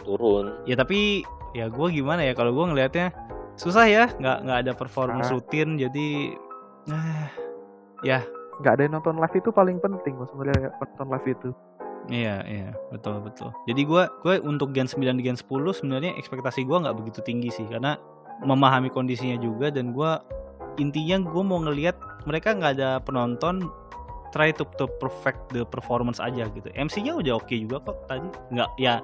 [0.00, 3.10] turun ya tapi ya gue gimana ya kalau gue ngelihatnya
[3.54, 5.34] susah ya nggak nggak ada performance Ah.
[5.34, 6.08] rutin jadi
[6.88, 7.26] eh,
[8.02, 8.20] ya
[8.60, 11.48] Gak ada yang nonton live itu paling penting mas sebenarnya nonton live itu.
[12.08, 16.64] iya iya betul betul jadi gue gue untuk gen 9 di gen 10 sebenarnya ekspektasi
[16.64, 17.96] gue nggak begitu tinggi sih karena
[18.40, 20.10] memahami kondisinya juga dan gue
[20.76, 23.68] intinya gue mau ngelihat mereka nggak ada penonton
[24.30, 28.70] try to, to perfect the performance aja gitu MC-nya udah oke juga kok tadi nggak
[28.76, 29.00] ya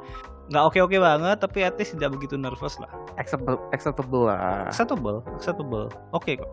[0.46, 4.68] nggak oke oke banget tapi at least tidak begitu nervous lah Acceptable, acceptable lah.
[4.68, 6.50] acceptable acceptable oke kok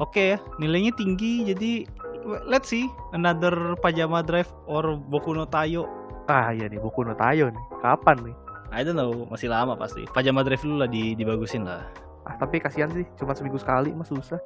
[0.00, 1.84] oke ya nilainya tinggi jadi
[2.44, 5.84] let's see another pajama drive or boku no tayo
[6.28, 7.64] Ah iya nih buku no Tayo nih.
[7.80, 8.36] Kapan nih?
[8.68, 11.88] I don't know masih lama pasti pajama drive dulu lah di, dibagusin lah
[12.28, 14.36] Ah tapi kasihan sih cuma seminggu sekali mas susah.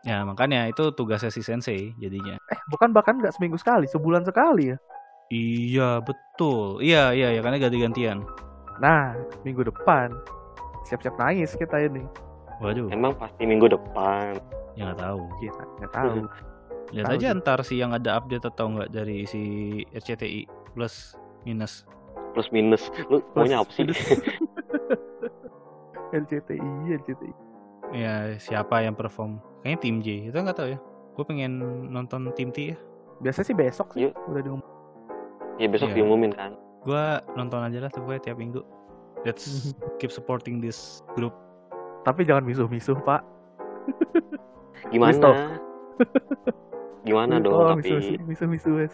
[0.00, 4.72] ya makanya itu tugasnya si sensei jadinya Eh bukan bahkan nggak seminggu sekali, sebulan sekali
[4.72, 4.76] ya.
[5.28, 8.22] Iya betul iya iya ya karena ganti-gantian
[8.76, 10.12] Nah minggu depan
[10.82, 12.04] siap-siap nangis kita ini.
[12.56, 14.36] waduh emang pasti minggu depan
[14.72, 16.10] ya nggak tahu Kita nggak tahu.
[16.88, 17.36] lihat Tahu aja sih.
[17.36, 19.42] ntar sih yang ada update atau enggak dari si
[19.90, 21.82] RCTI plus minus
[22.30, 23.84] plus minus lu maunya apa sih.
[26.08, 26.60] LCTI,
[26.98, 27.32] LCTI.
[27.92, 30.78] ya siapa yang perform kayaknya tim J itu nggak tahu ya
[31.12, 31.52] gue pengen
[31.88, 32.76] nonton tim T ya
[33.16, 34.12] Biasanya sih besok sih Yuk.
[34.28, 34.64] udah diumum.
[35.56, 35.96] Ya besok Iya.
[35.96, 36.54] diumumin kan.
[36.80, 38.62] Gue nonton aja lah tuh gue tiap minggu.
[39.22, 39.44] Let's
[39.98, 41.34] keep supporting this group.
[42.02, 43.24] Tapi jangan misuh-misuh pak.
[44.92, 45.10] gimana?
[45.10, 45.30] Misto.
[47.02, 47.42] gimana Oh,
[47.72, 48.18] dong tapi?
[48.20, 48.86] misuh-misuh.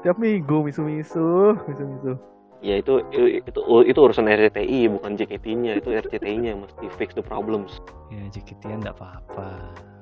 [0.00, 2.16] Tiap minggu misuh-misuh, misuh-misuh.
[2.60, 7.80] ya itu itu itu urusan RCTI bukan JKT-nya itu RCTI-nya yang mesti fix the problems.
[8.08, 9.48] Ya JKT nggak apa-apa.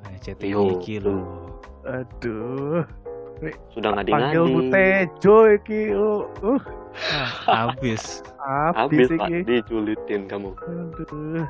[0.07, 1.27] Yo, RCTI kilo.
[1.83, 2.87] Aduh,
[3.75, 5.83] sudah panggil Bu ngadi Tejo iki.
[5.99, 6.63] Oh, uh,
[7.49, 8.23] habis.
[8.39, 9.43] Habis iki.
[9.43, 10.55] diculitin kamu.
[10.55, 11.47] Aduh,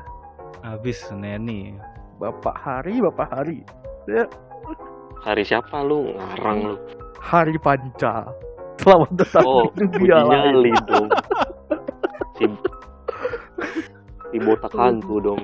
[0.65, 1.77] habis Neni.
[2.17, 3.59] Bapak Hari, Bapak Hari.
[4.07, 4.25] Ya,
[5.21, 6.15] hari siapa lu?
[6.15, 6.75] Ngarang lu.
[7.19, 8.31] Hari Panca.
[8.81, 10.75] Selamat datang oh di dunia lain.
[10.89, 11.07] dong.
[12.35, 12.45] Si
[14.33, 15.41] si botak hantu dong.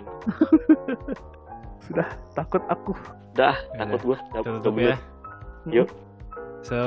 [1.86, 2.92] Sudah takut aku.
[3.38, 4.18] dah takut gua.
[4.34, 4.98] Udah ya.
[5.70, 5.88] Yuk.
[6.62, 6.80] So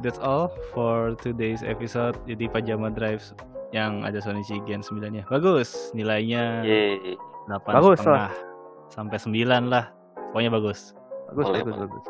[0.00, 3.32] that's all for today's episode jadi pajama drives
[3.70, 7.14] yang ada Sonichi Gen 9 nya bagus nilainya Yeay.
[7.46, 8.32] 8 Bagus setengah
[8.88, 9.34] sampai 9
[9.66, 9.84] lah
[10.30, 10.94] pokoknya bagus
[11.26, 12.04] Bagus, Boleh, bagus, bagus.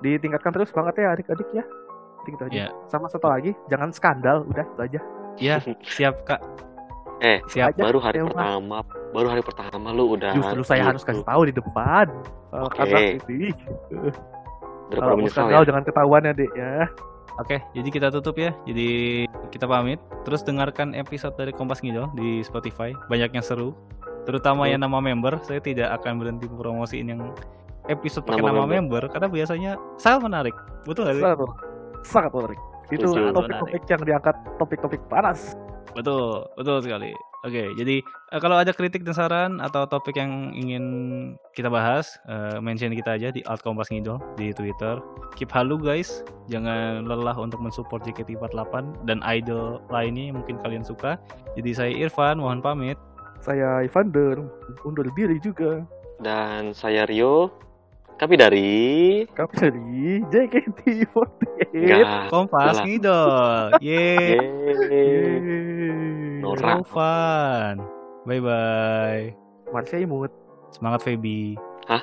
[0.00, 1.64] Ditingkatkan terus banget ya adik-adik ya.
[2.22, 2.54] Gitu aja.
[2.54, 2.66] Ya.
[2.86, 5.00] Sama satu lagi, jangan skandal, udah itu aja.
[5.36, 5.56] ya
[5.98, 6.38] siap kak
[7.20, 7.76] Eh, Siap.
[7.76, 8.80] Aja, baru hari ya, pertama,
[9.12, 11.20] baru hari pertama lu udah Justru saya harus gitu.
[11.20, 12.06] kasih tahu di depan.
[12.80, 13.48] Eh, ini
[14.90, 15.62] Daripada kalau menyesal ya.
[15.64, 16.72] jangan ketahuan ya, Dek ya.
[17.40, 18.50] Oke, jadi kita tutup ya.
[18.68, 19.96] Jadi kita pamit.
[20.28, 22.92] Terus dengarkan episode dari Kompas Ngidol di Spotify.
[23.08, 23.72] Banyak yang seru.
[24.28, 24.72] Terutama Betul.
[24.76, 25.40] yang nama member.
[25.46, 27.32] Saya tidak akan berhenti promosiin yang
[27.88, 29.08] episode pakai Nama nama, member.
[29.08, 30.54] karena biasanya sangat menarik.
[30.84, 31.24] Betul nggak sih?
[31.24, 31.38] Sangat,
[32.04, 32.60] sangat menarik.
[32.90, 35.54] Itu topik-topik yang diangkat topik-topik panas.
[35.96, 37.10] Betul, betul sekali.
[37.40, 40.84] Oke, jadi eh, kalau ada kritik dan saran atau topik yang ingin
[41.56, 45.00] kita bahas, eh, mention kita aja di @kompasngidol di Twitter.
[45.40, 46.20] Keep halu guys,
[46.52, 51.16] jangan lelah untuk mensupport JKT48 dan idol lainnya yang mungkin kalian suka.
[51.56, 53.00] Jadi saya Irfan, mohon pamit.
[53.40, 54.36] Saya Evander
[54.84, 55.80] undur diri juga.
[56.20, 57.48] Dan saya Rio.
[58.20, 58.70] Kami dari
[59.32, 61.72] Kami dari JKT48.
[61.72, 62.28] Enggak.
[62.28, 62.84] Kompas.
[62.84, 63.80] Ngidol.
[63.80, 64.36] Yeay,
[64.92, 65.69] Yeay.
[66.86, 67.76] Fun.
[68.26, 69.24] Bye bye.
[69.70, 70.32] Marsha imut.
[70.74, 71.54] Semangat Feby.
[71.86, 72.02] Hah?